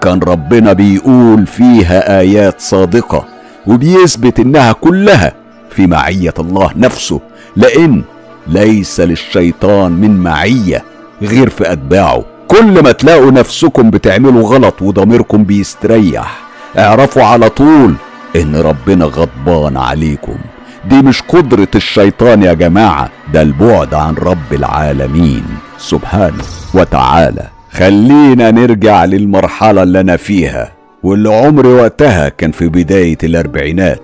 كان 0.00 0.18
ربنا 0.18 0.72
بيقول 0.72 1.46
فيها 1.46 2.20
آيات 2.20 2.60
صادقة 2.60 3.24
وبيثبت 3.66 4.40
إنها 4.40 4.72
كلها 4.72 5.32
في 5.70 5.86
معية 5.86 6.34
الله 6.38 6.70
نفسه 6.76 7.20
لأن 7.56 8.02
ليس 8.46 9.00
للشيطان 9.00 9.92
من 9.92 10.16
معية 10.22 10.84
غير 11.22 11.48
في 11.48 11.72
أتباعه. 11.72 12.24
كل 12.48 12.82
ما 12.82 12.92
تلاقوا 12.92 13.30
نفسكم 13.30 13.90
بتعملوا 13.90 14.48
غلط 14.48 14.82
وضميركم 14.82 15.44
بيستريح 15.44 16.38
اعرفوا 16.78 17.22
على 17.22 17.48
طول 17.48 17.94
إن 18.36 18.56
ربنا 18.56 19.04
غضبان 19.04 19.76
عليكم. 19.76 20.36
دي 20.84 21.02
مش 21.02 21.22
قدرة 21.22 21.68
الشيطان 21.74 22.42
يا 22.42 22.52
جماعة 22.52 23.08
ده 23.32 23.42
البعد 23.42 23.94
عن 23.94 24.14
رب 24.14 24.52
العالمين. 24.52 25.44
سبحانه. 25.78 26.44
وتعالى. 26.74 27.46
خلينا 27.72 28.50
نرجع 28.50 29.04
للمرحلة 29.04 29.82
اللي 29.82 30.00
أنا 30.00 30.16
فيها 30.16 30.72
واللي 31.02 31.34
عمري 31.34 31.68
وقتها 31.68 32.28
كان 32.28 32.50
في 32.50 32.68
بداية 32.68 33.18
الأربعينات. 33.24 34.02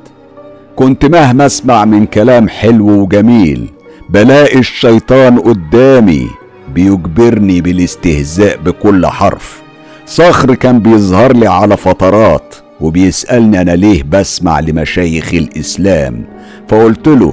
كنت 0.76 1.04
مهما 1.04 1.46
أسمع 1.46 1.84
من 1.84 2.06
كلام 2.06 2.48
حلو 2.48 2.88
وجميل 2.88 3.68
بلاقي 4.10 4.58
الشيطان 4.58 5.38
قدامي 5.38 6.28
بيجبرني 6.74 7.60
بالاستهزاء 7.60 8.56
بكل 8.56 9.06
حرف. 9.06 9.62
صخر 10.06 10.54
كان 10.54 10.78
بيظهر 10.78 11.32
لي 11.36 11.46
على 11.46 11.76
فترات 11.76 12.54
وبيسألني 12.80 13.60
أنا 13.60 13.70
ليه 13.70 14.02
بسمع 14.02 14.60
لمشايخ 14.60 15.34
الإسلام. 15.34 16.24
فقلت 16.68 17.08
له 17.08 17.32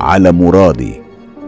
على 0.00 0.32
مرادي. 0.32 1.03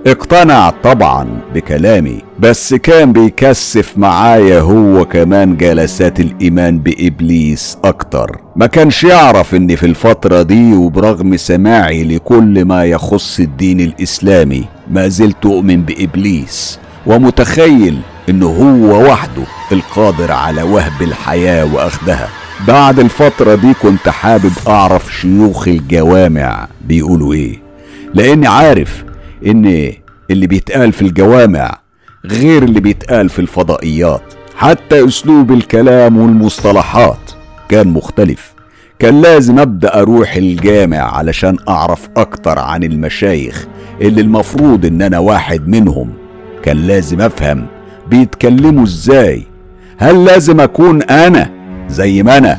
اقتنع 0.07 0.71
طبعا 0.71 1.41
بكلامي 1.55 2.19
بس 2.39 2.75
كان 2.75 3.13
بيكثف 3.13 3.99
معايا 3.99 4.61
هو 4.61 5.05
كمان 5.05 5.57
جلسات 5.57 6.21
الإيمان 6.21 6.79
بإبليس 6.79 7.79
أكتر. 7.85 8.41
ما 8.57 8.67
كانش 8.67 9.05
يعرف 9.05 9.55
إن 9.55 9.77
في 9.77 9.87
الفترة 9.87 10.43
دي 10.43 10.75
وبرغم 10.75 11.37
سماعي 11.37 12.05
لكل 12.05 12.65
ما 12.65 12.85
يخص 12.85 13.41
الدين 13.41 13.81
الإسلامي 13.81 14.65
ما 14.91 15.09
زلت 15.09 15.47
أؤمن 15.47 15.83
بإبليس 15.83 16.79
ومتخيل 17.07 17.99
إنه 18.29 18.47
هو 18.47 19.11
وحده 19.11 19.43
القادر 19.73 20.33
على 20.33 20.63
وهب 20.63 21.03
الحياة 21.03 21.75
وأخذها. 21.75 22.29
بعد 22.69 22.99
الفترة 23.01 23.55
دي 23.55 23.75
كنت 23.83 24.09
حابب 24.09 24.53
أعرف 24.69 25.13
شيوخ 25.21 25.69
الجوامع 25.69 26.69
بيقولوا 26.85 27.35
إيه 27.35 27.59
لأني 28.15 28.47
عارف 28.47 29.06
إن 29.47 29.93
اللي 30.31 30.47
بيتقال 30.47 30.93
في 30.93 31.03
الجوامع 31.03 31.79
غير 32.25 32.63
اللي 32.63 32.81
بيتقال 32.81 33.29
في 33.29 33.39
الفضائيات. 33.39 34.23
حتى 34.57 35.07
أسلوب 35.07 35.53
الكلام 35.53 36.19
والمصطلحات 36.19 37.31
كان 37.69 37.89
مختلف. 37.89 38.55
كان 38.99 39.21
لازم 39.23 39.59
أبدأ 39.59 40.01
أروح 40.01 40.37
الجامع 40.37 40.99
علشان 41.17 41.57
أعرف 41.69 42.09
أكتر 42.17 42.59
عن 42.59 42.83
المشايخ 42.83 43.67
اللي 44.01 44.21
المفروض 44.21 44.87
إن 44.87 45.03
أنا 45.03 45.19
واحد 45.19 45.69
منهم. 45.69 46.13
كان 46.63 46.87
لازم 46.87 47.21
أفهم 47.21 47.67
بيتكلموا 48.11 48.85
إزاي. 48.85 49.47
هل 49.99 50.25
لازم 50.25 50.61
أكون 50.61 51.03
أنا 51.03 51.51
زي 51.89 52.23
ما 52.23 52.39
أنا 52.39 52.59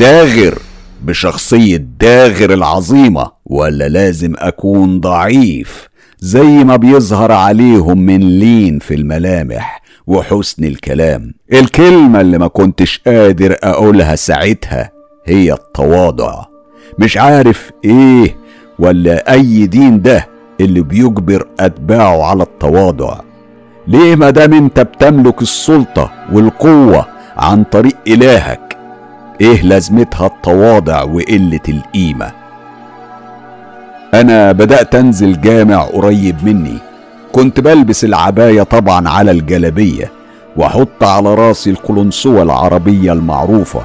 داغر 0.00 0.58
بشخصية 1.02 1.76
داغر 2.00 2.52
العظيمة 2.52 3.30
ولا 3.46 3.88
لازم 3.88 4.34
أكون 4.38 5.00
ضعيف؟ 5.00 5.88
زي 6.24 6.64
ما 6.64 6.76
بيظهر 6.76 7.32
عليهم 7.32 7.98
من 7.98 8.20
لين 8.20 8.78
في 8.78 8.94
الملامح 8.94 9.82
وحسن 10.06 10.64
الكلام. 10.64 11.34
الكلمة 11.52 12.20
اللي 12.20 12.38
ما 12.38 12.46
كنتش 12.46 13.00
قادر 13.06 13.56
أقولها 13.62 14.14
ساعتها 14.16 14.90
هي 15.26 15.52
التواضع. 15.52 16.44
مش 16.98 17.16
عارف 17.16 17.70
إيه 17.84 18.36
ولا 18.78 19.32
أي 19.32 19.66
دين 19.66 20.02
ده 20.02 20.28
اللي 20.60 20.80
بيجبر 20.80 21.46
أتباعه 21.60 22.22
على 22.24 22.42
التواضع. 22.42 23.20
ليه 23.88 24.16
ما 24.16 24.30
دام 24.30 24.52
أنت 24.52 24.80
بتملك 24.80 25.42
السلطة 25.42 26.12
والقوة 26.32 27.06
عن 27.36 27.64
طريق 27.64 27.96
إلهك 28.06 28.76
إيه 29.40 29.62
لازمتها 29.62 30.26
التواضع 30.26 31.02
وقلة 31.02 31.60
القيمة؟ 31.68 32.41
أنا 34.14 34.52
بدأت 34.52 34.94
أنزل 34.94 35.40
جامع 35.40 35.82
قريب 35.82 36.44
مني. 36.44 36.78
كنت 37.32 37.60
بلبس 37.60 38.04
العباية 38.04 38.62
طبعا 38.62 39.08
على 39.08 39.30
الجلبية 39.30 40.10
وأحط 40.56 41.04
على 41.04 41.34
رأسي 41.34 41.70
القلنسوة 41.70 42.42
العربية 42.42 43.12
المعروفة. 43.12 43.80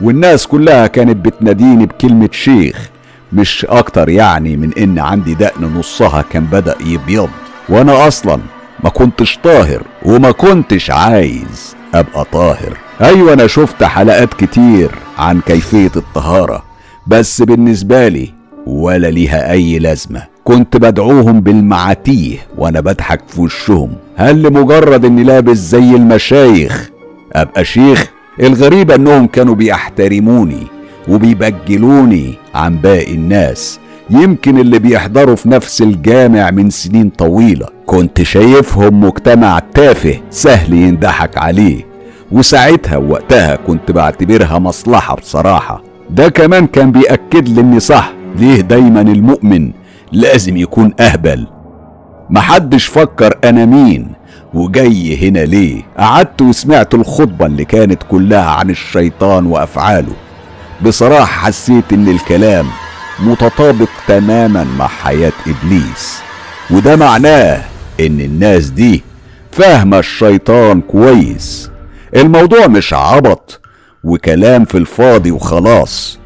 والناس 0.00 0.46
كلها 0.46 0.86
كانت 0.86 1.16
بتناديني 1.26 1.86
بكلمة 1.86 2.28
شيخ 2.32 2.88
مش 3.32 3.64
أكتر 3.68 4.08
يعني 4.08 4.56
من 4.56 4.72
إن 4.78 4.98
عندي 4.98 5.34
دقن 5.34 5.64
نصها 5.64 6.22
كان 6.22 6.44
بدأ 6.44 6.74
يبيض. 6.86 7.28
وأنا 7.68 8.06
أصلا 8.08 8.38
ما 8.84 8.90
كنتش 8.90 9.38
طاهر 9.44 9.82
وما 10.02 10.30
كنتش 10.30 10.90
عايز 10.90 11.76
أبقى 11.94 12.24
طاهر. 12.32 12.76
أيوه 13.00 13.32
أنا 13.32 13.46
شفت 13.46 13.84
حلقات 13.84 14.34
كتير 14.34 14.90
عن 15.18 15.40
كيفية 15.40 15.90
الطهارة 15.96 16.62
بس 17.06 17.42
بالنسبة 17.42 18.08
لي 18.08 18.35
ولا 18.66 19.06
ليها 19.10 19.50
أي 19.52 19.78
لازمة. 19.78 20.22
كنت 20.44 20.76
بدعوهم 20.76 21.40
بالمعاتيه 21.40 22.38
وأنا 22.58 22.80
بضحك 22.80 23.20
في 23.28 23.40
وشهم. 23.40 23.90
هل 24.16 24.42
لمجرد 24.42 25.04
إني 25.04 25.24
لابس 25.24 25.56
زي 25.56 25.94
المشايخ؟ 25.96 26.90
أبقى 27.32 27.64
شيخ. 27.64 28.06
الغريب 28.40 28.90
أنهم 28.90 29.26
كانوا 29.26 29.54
بيحترموني 29.54 30.66
وبيبجلوني 31.08 32.34
عن 32.54 32.76
باقي 32.76 33.14
الناس. 33.14 33.80
يمكن 34.10 34.58
اللي 34.58 34.78
بيحضروا 34.78 35.36
في 35.36 35.48
نفس 35.48 35.82
الجامع 35.82 36.50
من 36.50 36.70
سنين 36.70 37.10
طويلة. 37.10 37.66
كنت 37.86 38.22
شايفهم 38.22 39.00
مجتمع 39.00 39.58
تافه 39.74 40.20
سهل 40.30 40.72
يندحك 40.72 41.38
عليه. 41.38 41.86
وساعتها 42.32 42.96
وقتها 42.96 43.56
كنت 43.56 43.90
بعتبرها 43.90 44.58
مصلحة 44.58 45.16
بصراحة. 45.16 45.82
ده 46.10 46.28
كمان 46.28 46.66
كان 46.66 46.92
بيأكد 46.92 47.48
لي 47.48 47.60
إني 47.60 47.80
صح. 47.80 48.12
ليه 48.38 48.60
دايما 48.60 49.00
المؤمن 49.00 49.72
لازم 50.12 50.56
يكون 50.56 50.94
أهبل. 51.00 51.46
محدش 52.30 52.86
فكر 52.86 53.38
أنا 53.44 53.64
مين 53.64 54.12
وجاي 54.54 55.28
هنا 55.28 55.38
ليه؟ 55.38 55.82
قعدت 55.98 56.42
وسمعت 56.42 56.94
الخطبة 56.94 57.46
اللي 57.46 57.64
كانت 57.64 58.02
كلها 58.02 58.50
عن 58.50 58.70
الشيطان 58.70 59.46
وأفعاله. 59.46 60.12
بصراحة 60.84 61.24
حسيت 61.24 61.92
إن 61.92 62.08
الكلام 62.08 62.66
متطابق 63.20 63.88
تماما 64.08 64.64
مع 64.78 64.86
حياة 64.86 65.32
إبليس. 65.46 66.20
وده 66.70 66.96
معناه 66.96 67.60
إن 68.00 68.20
الناس 68.20 68.66
دي 68.70 69.02
فاهمة 69.52 69.98
الشيطان 69.98 70.80
كويس. 70.80 71.70
الموضوع 72.16 72.66
مش 72.66 72.94
عبط 72.94 73.60
وكلام 74.04 74.64
في 74.64 74.78
الفاضي 74.78 75.30
وخلاص. 75.30 76.18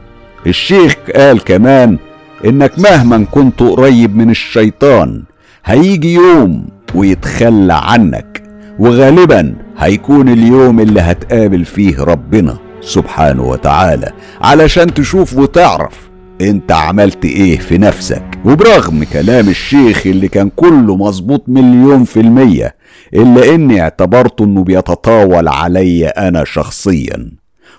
الشيخ 0.46 0.96
قال 1.16 1.44
كمان 1.44 1.98
إنك 2.44 2.78
مهما 2.78 3.24
كنت 3.30 3.60
قريب 3.62 4.16
من 4.16 4.30
الشيطان 4.30 5.22
هيجي 5.64 6.14
يوم 6.14 6.66
ويتخلى 6.94 7.74
عنك 7.74 8.42
وغالبا 8.78 9.54
هيكون 9.78 10.28
اليوم 10.28 10.80
اللي 10.80 11.00
هتقابل 11.00 11.64
فيه 11.64 12.00
ربنا 12.00 12.56
سبحانه 12.80 13.42
وتعالى 13.42 14.12
علشان 14.40 14.94
تشوف 14.94 15.36
وتعرف 15.36 16.10
أنت 16.40 16.72
عملت 16.72 17.24
إيه 17.24 17.58
في 17.58 17.78
نفسك. 17.78 18.22
وبرغم 18.44 19.04
كلام 19.04 19.48
الشيخ 19.48 20.06
اللي 20.06 20.28
كان 20.28 20.50
كله 20.56 20.96
مظبوط 20.96 21.44
مليون 21.48 22.04
في 22.04 22.20
المية 22.20 22.74
إلا 23.14 23.54
إني 23.54 23.80
اعتبرته 23.82 24.44
إنه 24.44 24.64
بيتطاول 24.64 25.48
علي 25.48 26.06
أنا 26.06 26.44
شخصيا. 26.44 27.30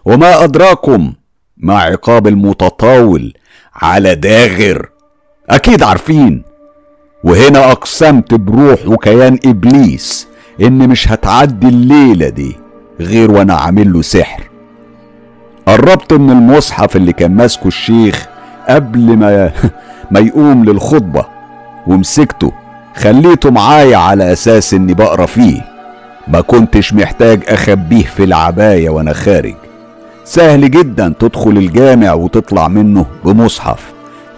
وما 0.05 0.43
أدراكم 0.43 1.13
ما 1.61 1.79
عقاب 1.79 2.27
المتطاول 2.27 3.33
على 3.75 4.15
داغر. 4.15 4.89
أكيد 5.49 5.83
عارفين. 5.83 6.43
وهنا 7.23 7.71
أقسمت 7.71 8.33
بروح 8.33 8.87
وكيان 8.87 9.39
إبليس 9.45 10.27
إن 10.61 10.89
مش 10.89 11.11
هتعدي 11.11 11.67
الليلة 11.67 12.29
دي 12.29 12.55
غير 12.99 13.31
وأنا 13.31 13.53
عامل 13.53 13.93
له 13.93 14.01
سحر. 14.01 14.43
قربت 15.65 16.13
من 16.13 16.29
المصحف 16.29 16.95
اللي 16.95 17.13
كان 17.13 17.31
ماسكه 17.31 17.67
الشيخ 17.67 18.27
قبل 18.69 19.17
ما 19.17 19.51
ما 20.11 20.19
يقوم 20.19 20.65
للخطبة 20.65 21.25
ومسكته 21.87 22.51
خليته 22.95 23.51
معايا 23.51 23.97
على 23.97 24.33
أساس 24.33 24.73
إني 24.73 24.93
بقرأ 24.93 25.25
فيه. 25.25 25.61
ما 26.27 26.41
كنتش 26.41 26.93
محتاج 26.93 27.43
أخبيه 27.47 28.03
في 28.03 28.23
العباية 28.23 28.89
وأنا 28.89 29.13
خارج. 29.13 29.55
سهل 30.31 30.71
جدا 30.71 31.13
تدخل 31.19 31.51
الجامع 31.51 32.13
وتطلع 32.13 32.67
منه 32.67 33.05
بمصحف 33.25 33.79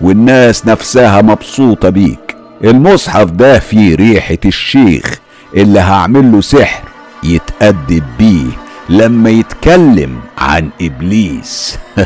والناس 0.01 0.67
نفسها 0.67 1.21
مبسوطة 1.21 1.89
بيك. 1.89 2.35
المصحف 2.63 3.31
ده 3.31 3.59
فيه 3.59 3.95
ريحة 3.95 4.37
الشيخ 4.45 5.19
اللي 5.55 5.79
هعمل 5.79 6.31
له 6.31 6.41
سحر 6.41 6.83
يتأدب 7.23 8.03
بيه 8.19 8.45
لما 8.89 9.29
يتكلم 9.29 10.19
عن 10.37 10.69
إبليس. 10.81 11.77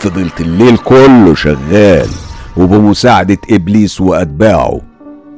فضلت 0.00 0.40
الليل 0.40 0.76
كله 0.76 1.34
شغال 1.34 2.08
وبمساعدة 2.56 3.38
إبليس 3.50 4.00
وأتباعه. 4.00 4.80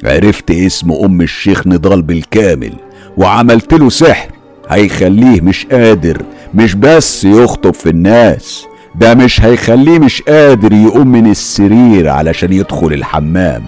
عرفت 0.05 0.51
اسم 0.51 0.93
أم 0.93 1.21
الشيخ 1.21 1.67
نضال 1.67 2.03
بالكامل 2.03 2.73
وعملت 3.17 3.75
له 3.75 3.89
سحر. 3.89 4.40
هيخليه 4.71 5.41
مش 5.41 5.67
قادر 5.67 6.23
مش 6.55 6.75
بس 6.75 7.25
يخطب 7.25 7.75
في 7.75 7.89
الناس 7.91 8.67
ده 8.95 9.15
مش 9.15 9.41
هيخليه 9.41 9.99
مش 9.99 10.23
قادر 10.23 10.73
يقوم 10.73 11.07
من 11.09 11.31
السرير 11.31 12.09
علشان 12.09 12.53
يدخل 12.53 12.87
الحمام. 12.93 13.63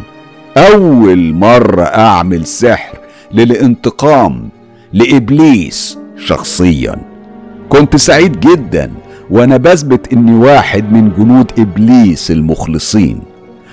أول 0.57 1.35
مرة 1.35 1.83
أعمل 1.83 2.47
سحر 2.47 2.99
للانتقام 3.33 4.49
لإبليس 4.93 5.99
شخصيا. 6.27 6.97
كنت 7.69 7.97
سعيد 7.97 8.41
جدا 8.41 8.91
وأنا 9.31 9.57
بثبت 9.57 10.13
إني 10.13 10.35
واحد 10.35 10.93
من 10.93 11.13
جنود 11.19 11.53
إبليس 11.59 12.31
المخلصين. 12.31 13.21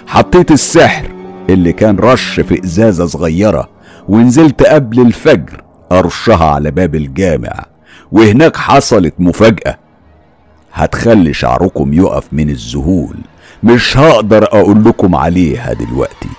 حطيت 0.08 0.52
السحر 0.52 1.06
اللي 1.50 1.74
كان 1.74 1.96
رش 2.00 2.40
في 2.40 2.64
إزازة 2.66 3.06
صغيرة 3.06 3.70
ونزلت 4.10 4.64
قبل 4.64 5.00
الفجر 5.00 5.62
أرشها 5.92 6.46
على 6.46 6.72
باب 6.72 6.96
الجامع 6.96 7.66
وهناك 8.12 8.58
حصلت 8.58 9.14
مفاجأة. 9.20 9.78
هتخلي 10.74 11.34
شعركم 11.34 11.94
يقف 11.94 12.24
من 12.32 12.50
الذهول 12.50 13.18
مش 13.64 13.98
هقدر 13.98 14.44
أقول 14.44 14.84
لكم 14.84 15.16
عليها 15.16 15.74
دلوقتي. 15.74 16.30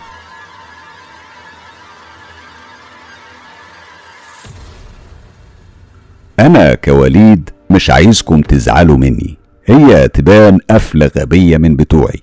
أنا 6.41 6.75
كوليد 6.75 7.51
مش 7.71 7.91
عايزكم 7.91 8.41
تزعلوا 8.41 8.97
مني 8.97 9.37
هي 9.67 10.09
تبان 10.09 10.59
قفلة 10.71 11.11
غبية 11.19 11.57
من 11.57 11.77
بتوعي. 11.77 12.21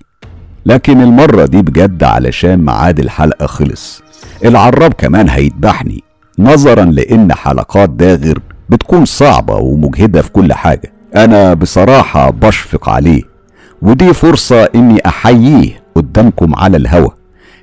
لكن 0.66 1.00
المرة 1.00 1.46
دي 1.46 1.62
بجد 1.62 2.04
علشان 2.04 2.64
ميعاد 2.64 2.98
الحلقة 2.98 3.46
خلص. 3.46 4.02
العراب 4.44 4.92
كمان 4.94 5.28
هيذبحني. 5.28 6.07
نظرا 6.38 6.84
لأن 6.84 7.32
حلقات 7.32 7.90
داغر 7.90 8.38
بتكون 8.68 9.04
صعبة 9.04 9.54
ومجهدة 9.56 10.22
في 10.22 10.30
كل 10.32 10.52
حاجة. 10.52 10.92
أنا 11.16 11.54
بصراحة 11.54 12.30
بشفق 12.30 12.88
عليه 12.88 13.22
ودي 13.82 14.12
فرصة 14.12 14.64
إني 14.64 15.06
أحييه 15.06 15.82
قدامكم 15.94 16.54
على 16.54 16.76
الهوا 16.76 17.10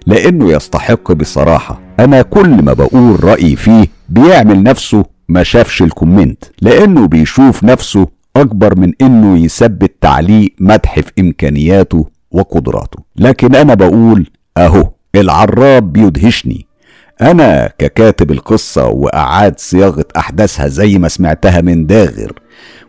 لأنه 0.08 0.52
يستحق 0.52 1.12
بصراحة. 1.12 1.80
أنا 2.00 2.22
كل 2.22 2.50
ما 2.64 2.74
بقول 2.74 3.24
رأيي 3.24 3.56
فيه 3.56 3.88
بيعمل 4.10 4.64
نفسه 4.64 5.06
ما 5.30 5.44
شافش 5.44 5.82
الكومنت 5.82 6.44
لأنه 6.62 7.08
بيشوف 7.08 7.64
نفسه 7.64 8.08
أكبر 8.36 8.80
من 8.80 8.94
إنه 9.02 9.38
يثبت 9.38 9.94
تعليق 10.02 10.56
مدح 10.60 11.00
في 11.00 11.12
إمكانياته 11.20 12.08
وقدراته. 12.32 13.00
لكن 13.16 13.56
أنا 13.56 13.74
بقول 13.74 14.28
أهو 14.58 14.90
العراب 15.16 15.94
بيدهشني. 15.94 16.66
أنا 17.22 17.70
ككاتب 17.78 18.32
القصة 18.32 18.88
وأعاد 18.88 19.59
صياغة 19.59 20.05
أحداثها 20.18 20.68
زي 20.68 20.97
ما 20.97 21.07
سمعتها 21.07 21.61
من 21.61 21.86
داغر 21.86 22.32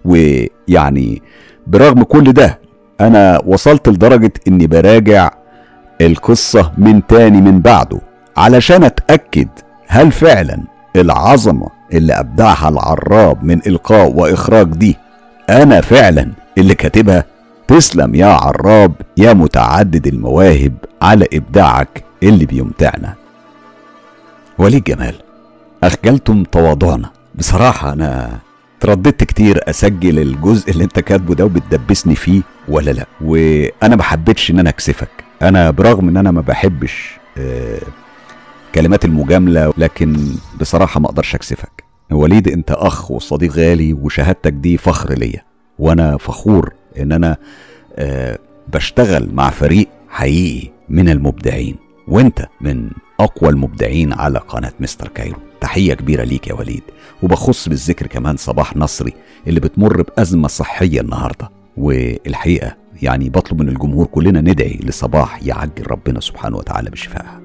ويعني 0.04 1.22
برغم 1.66 2.02
كل 2.02 2.32
ده 2.32 2.58
أنا 3.00 3.42
وصلت 3.46 3.88
لدرجة 3.88 4.32
إني 4.48 4.66
براجع 4.66 5.30
القصة 6.00 6.72
من 6.78 7.06
تاني 7.06 7.40
من 7.40 7.60
بعده 7.60 8.00
علشان 8.36 8.84
أتأكد 8.84 9.48
هل 9.86 10.12
فعلا 10.12 10.62
العظمة 10.96 11.68
اللي 11.92 12.12
أبدعها 12.12 12.68
العراب 12.68 13.44
من 13.44 13.60
إلقاء 13.66 14.12
وإخراج 14.12 14.66
دي 14.66 14.96
أنا 15.50 15.80
فعلا 15.80 16.32
اللي 16.58 16.74
كاتبها؟ 16.74 17.24
تسلم 17.68 18.14
يا 18.14 18.26
عراب 18.26 18.92
يا 19.16 19.32
متعدد 19.32 20.06
المواهب 20.06 20.74
على 21.02 21.26
إبداعك 21.34 22.04
اللي 22.22 22.46
بيمتعنا. 22.46 23.14
وليد 24.58 24.84
جمال 24.84 25.14
أخجلتم 25.82 26.42
تواضعنا. 26.44 27.10
بصراحة 27.34 27.92
أنا 27.92 28.38
ترددت 28.80 29.24
كتير 29.24 29.70
أسجل 29.70 30.18
الجزء 30.18 30.70
اللي 30.70 30.84
أنت 30.84 31.00
كاتبه 31.00 31.34
ده 31.34 31.44
وبتدبسني 31.44 32.14
فيه 32.14 32.42
ولا 32.68 32.90
لأ. 32.90 33.06
وأنا 33.20 33.96
ما 33.96 34.02
حبيتش 34.02 34.50
إن 34.50 34.58
أنا 34.58 34.70
أكسفك. 34.70 35.08
أنا 35.42 35.70
برغم 35.70 36.08
إن 36.08 36.16
أنا 36.16 36.30
ما 36.30 36.40
بحبش 36.40 37.16
آه 37.38 37.80
كلمات 38.74 39.04
المجاملة 39.04 39.72
لكن 39.78 40.16
بصراحة 40.60 41.00
ما 41.00 41.06
أقدرش 41.06 41.34
أكسفك. 41.34 41.84
وليد 42.12 42.48
أنت 42.48 42.70
أخ 42.70 43.10
وصديق 43.10 43.52
غالي 43.52 43.92
وشهادتك 43.92 44.52
دي 44.52 44.76
فخر 44.76 45.12
ليا. 45.14 45.42
وأنا 45.78 46.16
فخور 46.16 46.72
إن 46.98 47.12
أنا 47.12 47.36
آه 47.96 48.38
بشتغل 48.68 49.28
مع 49.32 49.50
فريق 49.50 49.88
حقيقي 50.08 50.70
من 50.88 51.08
المبدعين. 51.08 51.76
وأنت 52.08 52.46
من 52.60 52.90
أقوى 53.20 53.50
المبدعين 53.50 54.12
على 54.12 54.38
قناة 54.38 54.72
مستر 54.80 55.08
كايرو. 55.08 55.38
تحية 55.60 55.94
كبيرة 55.94 56.24
ليك 56.24 56.48
يا 56.48 56.54
وليد. 56.54 56.82
وبخص 57.22 57.68
بالذكر 57.68 58.06
كمان 58.06 58.36
صباح 58.36 58.76
نصري 58.76 59.12
اللي 59.46 59.60
بتمر 59.60 60.02
بأزمة 60.02 60.48
صحية 60.48 61.00
النهارده. 61.00 61.50
والحقيقة 61.76 62.76
يعني 63.02 63.28
بطلب 63.30 63.62
من 63.62 63.68
الجمهور 63.68 64.06
كلنا 64.06 64.40
ندعي 64.40 64.80
لصباح 64.82 65.42
يعجل 65.42 65.90
ربنا 65.90 66.20
سبحانه 66.20 66.56
وتعالى 66.56 66.90
بشفائها. 66.90 67.40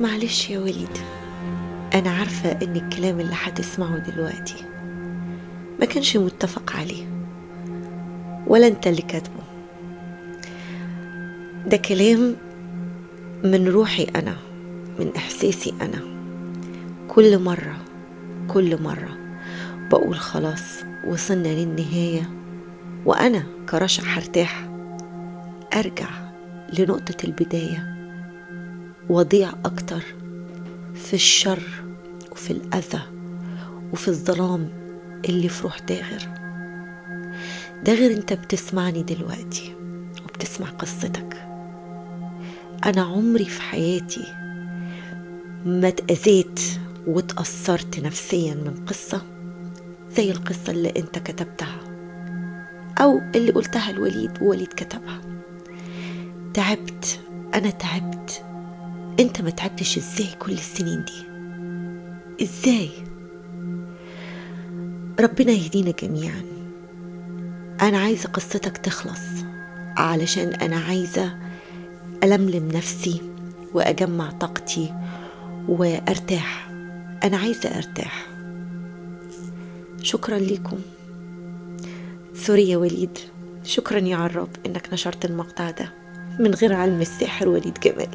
معلش 0.00 0.50
يا 0.50 0.58
وليد 0.58 0.98
أنا 1.94 2.10
عارفة 2.10 2.50
إن 2.50 2.76
الكلام 2.76 3.20
اللي 3.20 3.34
هتسمعه 3.44 3.98
دلوقتي 3.98 4.54
ما 5.80 5.86
كانش 5.86 6.16
متفق 6.16 6.72
عليه 6.76 7.04
ولا 8.46 8.66
أنت 8.66 8.86
اللي 8.86 9.02
كاتبه. 9.02 9.42
ده 11.66 11.76
كلام 11.76 12.36
من 13.44 13.68
روحي 13.68 14.06
أنا. 14.16 14.36
من 14.98 15.12
إحساسي 15.16 15.74
أنا. 15.82 16.00
كل 17.08 17.38
مرة 17.38 17.76
كل 18.48 18.82
مرة 18.82 19.18
بقول 19.90 20.16
خلاص 20.16 20.82
وصلنا 21.06 21.48
للنهاية 21.48 22.30
وأنا 23.04 23.42
كرشا 23.68 24.02
هرتاح 24.06 24.68
أرجع 25.76 26.08
لنقطة 26.78 27.16
البداية. 27.24 27.92
وأضيع 29.08 29.52
أكتر 29.64 30.02
في 30.94 31.14
الشر 31.14 31.62
وفي 32.32 32.50
الأذى 32.50 33.02
وفي 33.92 34.08
الظلام 34.08 34.68
اللي 35.28 35.48
في 35.48 35.62
روح 35.62 35.78
داغر. 35.80 36.28
داغر 37.84 38.10
أنت 38.10 38.32
بتسمعني 38.32 39.02
دلوقتي 39.02 39.74
وبتسمع 40.24 40.66
قصتك. 40.68 41.48
أنا 42.86 43.02
عمري 43.02 43.44
في 43.44 43.62
حياتي 43.62 44.41
ما 45.66 45.88
اتأذيت 45.88 46.60
واتأثرت 47.06 48.00
نفسيا 48.00 48.54
من 48.54 48.84
قصة 48.86 49.22
زي 50.16 50.30
القصة 50.30 50.72
اللي 50.72 50.92
أنت 50.96 51.18
كتبتها 51.18 51.80
أو 52.98 53.20
اللي 53.34 53.52
قلتها 53.52 53.92
لوليد 53.92 54.42
ووليد 54.42 54.68
كتبها. 54.68 55.20
تعبت 56.54 57.20
أنا 57.54 57.70
تعبت. 57.70 58.44
أنت 59.20 59.40
ما 59.40 59.50
تعبتش 59.50 59.98
إزاي 59.98 60.28
كل 60.38 60.52
السنين 60.52 61.04
دي؟ 61.04 61.24
إزاي؟ 62.44 62.90
ربنا 65.20 65.52
يهدينا 65.52 65.90
جميعا. 66.02 66.42
أنا 67.82 67.98
عايزة 67.98 68.28
قصتك 68.28 68.76
تخلص 68.76 69.20
علشان 69.96 70.48
أنا 70.54 70.76
عايزة 70.76 71.38
ألملم 72.24 72.68
نفسي 72.68 73.22
وأجمع 73.74 74.30
طاقتي 74.30 74.94
وأرتاح. 75.68 76.68
أنا 77.24 77.36
عايزة 77.36 77.76
أرتاح. 77.76 78.26
شكرا 80.02 80.38
لكم 80.38 80.78
سوري 82.34 82.68
يا 82.68 82.76
وليد. 82.76 83.18
شكرا 83.64 83.98
يا 83.98 84.16
عراب 84.16 84.48
إنك 84.66 84.88
نشرت 84.92 85.24
المقطع 85.24 85.70
ده. 85.70 85.92
من 86.40 86.54
غير 86.54 86.74
علم 86.74 87.00
الساحر 87.00 87.48
وليد 87.48 87.78
جمال. 87.82 88.08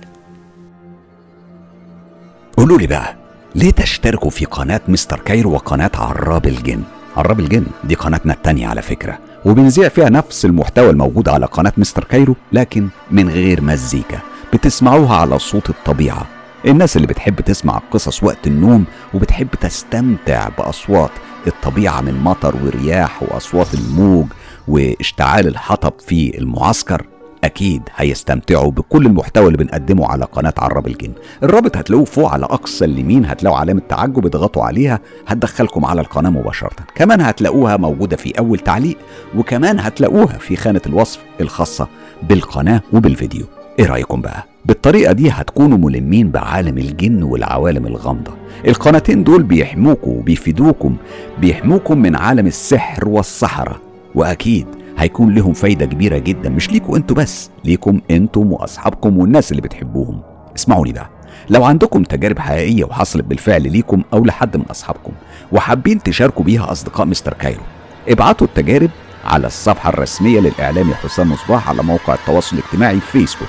قولوا 2.57 2.77
لي 2.77 2.87
بقى 2.87 3.15
ليه 3.55 3.71
تشتركوا 3.71 4.29
في 4.29 4.45
قناة 4.45 4.81
مستر 4.87 5.19
كايرو 5.19 5.51
وقناة 5.51 5.91
عراب 5.95 6.45
الجن؟ 6.47 6.83
عراب 7.17 7.39
الجن 7.39 7.65
دي 7.83 7.95
قناتنا 7.95 8.33
التانية 8.33 8.67
على 8.67 8.81
فكرة 8.81 9.19
وبنذيع 9.45 9.89
فيها 9.89 10.09
نفس 10.09 10.45
المحتوى 10.45 10.89
الموجود 10.89 11.29
على 11.29 11.45
قناة 11.45 11.73
مستر 11.77 12.03
كايرو 12.03 12.35
لكن 12.51 12.87
من 13.11 13.29
غير 13.29 13.61
مزيكا. 13.61 14.19
بتسمعوها 14.53 15.15
على 15.15 15.39
صوت 15.39 15.69
الطبيعة. 15.69 16.27
الناس 16.67 16.95
اللي 16.95 17.07
بتحب 17.07 17.41
تسمع 17.41 17.81
قصص 17.91 18.23
وقت 18.23 18.47
النوم 18.47 18.85
وبتحب 19.13 19.47
تستمتع 19.61 20.49
بأصوات 20.57 21.11
الطبيعة 21.47 22.01
من 22.01 22.13
مطر 22.23 22.55
ورياح 22.65 23.23
وأصوات 23.23 23.73
الموج 23.73 24.25
واشتعال 24.67 25.47
الحطب 25.47 25.93
في 25.99 26.37
المعسكر 26.37 27.05
أكيد 27.43 27.81
هيستمتعوا 27.95 28.71
بكل 28.71 29.05
المحتوى 29.05 29.47
اللي 29.47 29.57
بنقدمه 29.57 30.07
على 30.07 30.25
قناة 30.25 30.53
عراب 30.57 30.87
الجن. 30.87 31.11
الرابط 31.43 31.77
هتلاقوه 31.77 32.05
فوق 32.05 32.31
على 32.31 32.45
أقصى 32.45 32.85
اليمين 32.85 33.25
هتلاقوا 33.25 33.57
علامة 33.57 33.81
تعجب 33.89 34.25
اضغطوا 34.25 34.63
عليها 34.63 34.99
هتدخلكم 35.27 35.85
على 35.85 36.01
القناة 36.01 36.29
مباشرة. 36.29 36.75
كمان 36.95 37.21
هتلاقوها 37.21 37.77
موجودة 37.77 38.17
في 38.17 38.39
أول 38.39 38.59
تعليق 38.59 38.97
وكمان 39.35 39.79
هتلاقوها 39.79 40.37
في 40.37 40.55
خانة 40.55 40.81
الوصف 40.85 41.19
الخاصة 41.41 41.87
بالقناة 42.23 42.81
وبالفيديو. 42.93 43.45
إيه 43.79 43.85
رأيكم 43.85 44.21
بقى؟ 44.21 44.43
بالطريقة 44.65 45.13
دي 45.13 45.29
هتكونوا 45.29 45.77
ملمين 45.77 46.31
بعالم 46.31 46.77
الجن 46.77 47.23
والعوالم 47.23 47.85
الغامضة. 47.87 48.31
القناتين 48.67 49.23
دول 49.23 49.43
بيحموكوا 49.43 50.13
وبيفيدوكم 50.19 50.95
بيحموكم 51.41 51.97
من 51.97 52.15
عالم 52.15 52.47
السحر 52.47 53.09
والسحرة 53.09 53.81
وأكيد 54.15 54.67
هيكون 54.97 55.33
لهم 55.35 55.53
فايدة 55.53 55.85
كبيرة 55.85 56.17
جدا 56.17 56.49
مش 56.49 56.71
ليكوا 56.71 56.97
أنتوا 56.97 57.15
بس 57.15 57.49
ليكم 57.65 58.01
أنتم 58.11 58.51
وأصحابكم 58.51 59.17
والناس 59.17 59.51
اللي 59.51 59.61
بتحبوهم. 59.61 60.21
اسمعوني 60.55 60.91
بقى. 60.93 61.09
لو 61.49 61.63
عندكم 61.65 62.03
تجارب 62.03 62.39
حقيقية 62.39 62.83
وحصلت 62.83 63.23
بالفعل 63.25 63.71
ليكم 63.71 64.01
أو 64.13 64.25
لحد 64.25 64.57
من 64.57 64.63
أصحابكم 64.71 65.11
وحابين 65.51 66.03
تشاركوا 66.03 66.43
بيها 66.45 66.71
أصدقاء 66.71 67.05
مستر 67.07 67.33
كايرو 67.33 67.61
ابعتوا 68.09 68.47
التجارب 68.47 68.89
على 69.25 69.47
الصفحة 69.47 69.89
الرسمية 69.89 70.39
للإعلامي 70.39 70.93
حسام 70.93 71.31
مصباح 71.31 71.69
على 71.69 71.83
موقع 71.83 72.13
التواصل 72.13 72.57
الاجتماعي 72.57 72.99
فيسبوك 72.99 73.47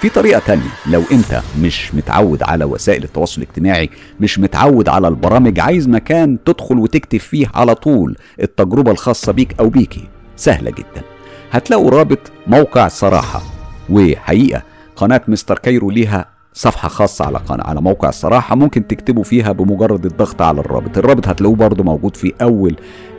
في 0.00 0.08
طريقة 0.08 0.38
تانية. 0.46 0.70
لو 0.86 1.02
انت 1.12 1.42
مش 1.60 1.94
متعود 1.94 2.42
على 2.42 2.64
وسائل 2.64 3.04
التواصل 3.04 3.42
الاجتماعي 3.42 3.90
مش 4.20 4.38
متعود 4.38 4.88
على 4.88 5.08
البرامج 5.08 5.60
عايز 5.60 5.88
مكان 5.88 6.38
تدخل 6.44 6.78
وتكتب 6.78 7.18
فيه 7.18 7.46
على 7.54 7.74
طول 7.74 8.16
التجربة 8.42 8.90
الخاصة 8.90 9.32
بيك 9.32 9.54
أو 9.60 9.68
بيكي 9.68 10.08
سهلة 10.36 10.70
جدا. 10.70 11.02
هتلاقوا 11.50 11.90
رابط 11.90 12.18
موقع 12.46 12.88
صراحة. 12.88 13.42
وحقيقة 13.90 14.62
قناة 14.96 15.20
مستر 15.28 15.58
كايرو 15.58 15.90
ليها 15.90 16.26
صفحة 16.52 16.88
خاصة 16.88 17.24
على 17.24 17.38
قناة 17.38 17.64
على 17.64 17.80
موقع 17.80 18.08
الصراحة 18.08 18.56
ممكن 18.56 18.86
تكتبوا 18.86 19.24
فيها 19.24 19.52
بمجرد 19.52 20.06
الضغط 20.06 20.42
على 20.42 20.60
الرابط. 20.60 20.98
الرابط 20.98 21.28
هتلاقوه 21.28 21.56
برضه 21.56 21.84
موجود 21.84 22.16
في 22.16 22.34
أول 22.42 22.76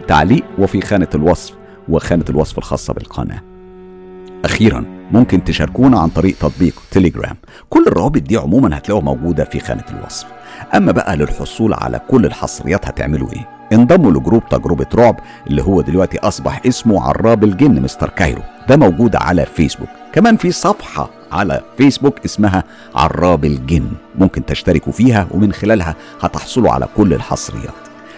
تعليق 0.07 0.43
وفي 0.57 0.81
خانة 0.81 1.07
الوصف 1.15 1.53
وخانة 1.89 2.25
الوصف 2.29 2.57
الخاصة 2.57 2.93
بالقناة. 2.93 3.41
أخيرا 4.45 4.96
ممكن 5.11 5.43
تشاركونا 5.43 5.99
عن 5.99 6.09
طريق 6.09 6.35
تطبيق 6.39 6.73
تليجرام. 6.91 7.35
كل 7.69 7.83
الروابط 7.87 8.21
دي 8.21 8.37
عموما 8.37 8.77
هتلاقوها 8.77 9.05
موجودة 9.05 9.43
في 9.45 9.59
خانة 9.59 9.83
الوصف. 9.89 10.25
أما 10.75 10.91
بقى 10.91 11.17
للحصول 11.17 11.73
على 11.73 11.99
كل 12.09 12.25
الحصريات 12.25 12.85
هتعملوا 12.87 13.33
إيه؟ 13.33 13.49
انضموا 13.73 14.11
ل 14.11 14.18
group 14.18 14.49
تجربة 14.49 14.85
رعب 14.95 15.19
اللي 15.47 15.61
هو 15.61 15.81
دلوقتي 15.81 16.19
أصبح 16.19 16.61
اسمه 16.67 17.03
عراب 17.03 17.43
الجن 17.43 17.81
مستر 17.81 18.09
كايرو. 18.09 18.41
ده 18.69 18.77
موجود 18.77 19.15
على 19.15 19.45
فيسبوك. 19.45 19.89
كمان 20.13 20.37
في 20.37 20.51
صفحة 20.51 21.09
على 21.31 21.61
فيسبوك 21.77 22.19
اسمها 22.25 22.63
عراب 22.95 23.45
الجن. 23.45 23.87
ممكن 24.15 24.45
تشتركوا 24.45 24.93
فيها 24.93 25.27
ومن 25.31 25.53
خلالها 25.53 25.95
هتحصلوا 26.21 26.71
على 26.71 26.87
كل 26.97 27.13
الحصريات. 27.13 27.73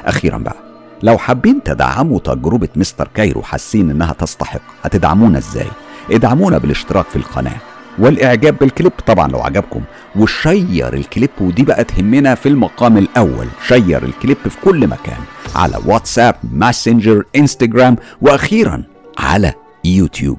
أخيرا 0.06 0.38
بقى 0.38 0.56
لو 1.04 1.18
حابين 1.18 1.64
تدعموا 1.64 2.20
تجربة 2.20 2.70
مستر 2.76 3.08
كايرو 3.14 3.42
حاسين 3.42 3.90
إنها 3.90 4.14
تستحق 4.14 4.62
هتدعمونا 4.84 5.38
إزاي؟ 5.38 5.68
ادعمونا 6.12 6.58
بالاشتراك 6.58 7.06
في 7.06 7.16
القناة 7.16 7.56
والإعجاب 8.00 8.58
بالكليب 8.58 8.92
طبعا 9.08 9.28
لو 9.28 9.40
عجبكم 9.42 9.82
و 10.16 10.29
share 10.29 10.94
الكليب 10.94 11.30
ودي 11.42 11.64
بقى 11.64 11.84
تهمنا 11.84 12.36
في 12.36 12.50
المقام 12.50 12.98
الأول. 12.98 13.48
share 13.68 14.04
الكليب 14.04 14.38
في 14.50 14.58
كل 14.64 14.88
مكان 14.88 15.18
على 15.56 15.78
واتساب 15.86 16.36
ماسنجر 16.54 17.24
إنستجرام 17.36 17.96
وأخيرا 18.22 18.84
على 19.18 19.54
يوتيوب. 19.86 20.38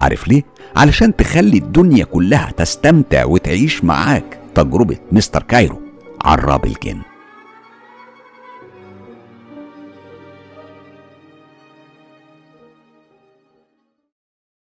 عارف 0.00 0.28
ليه؟ 0.28 0.42
علشان 0.76 1.16
تخلي 1.16 1.58
الدنيا 1.58 2.04
كلها 2.04 2.50
تستمتع 2.56 3.24
وتعيش 3.24 3.84
معاك. 3.84 4.38
تجربة 4.54 4.96
مستر 5.12 5.42
كايرو 5.42 5.80
عراب 6.24 6.64
الجن. 6.64 7.00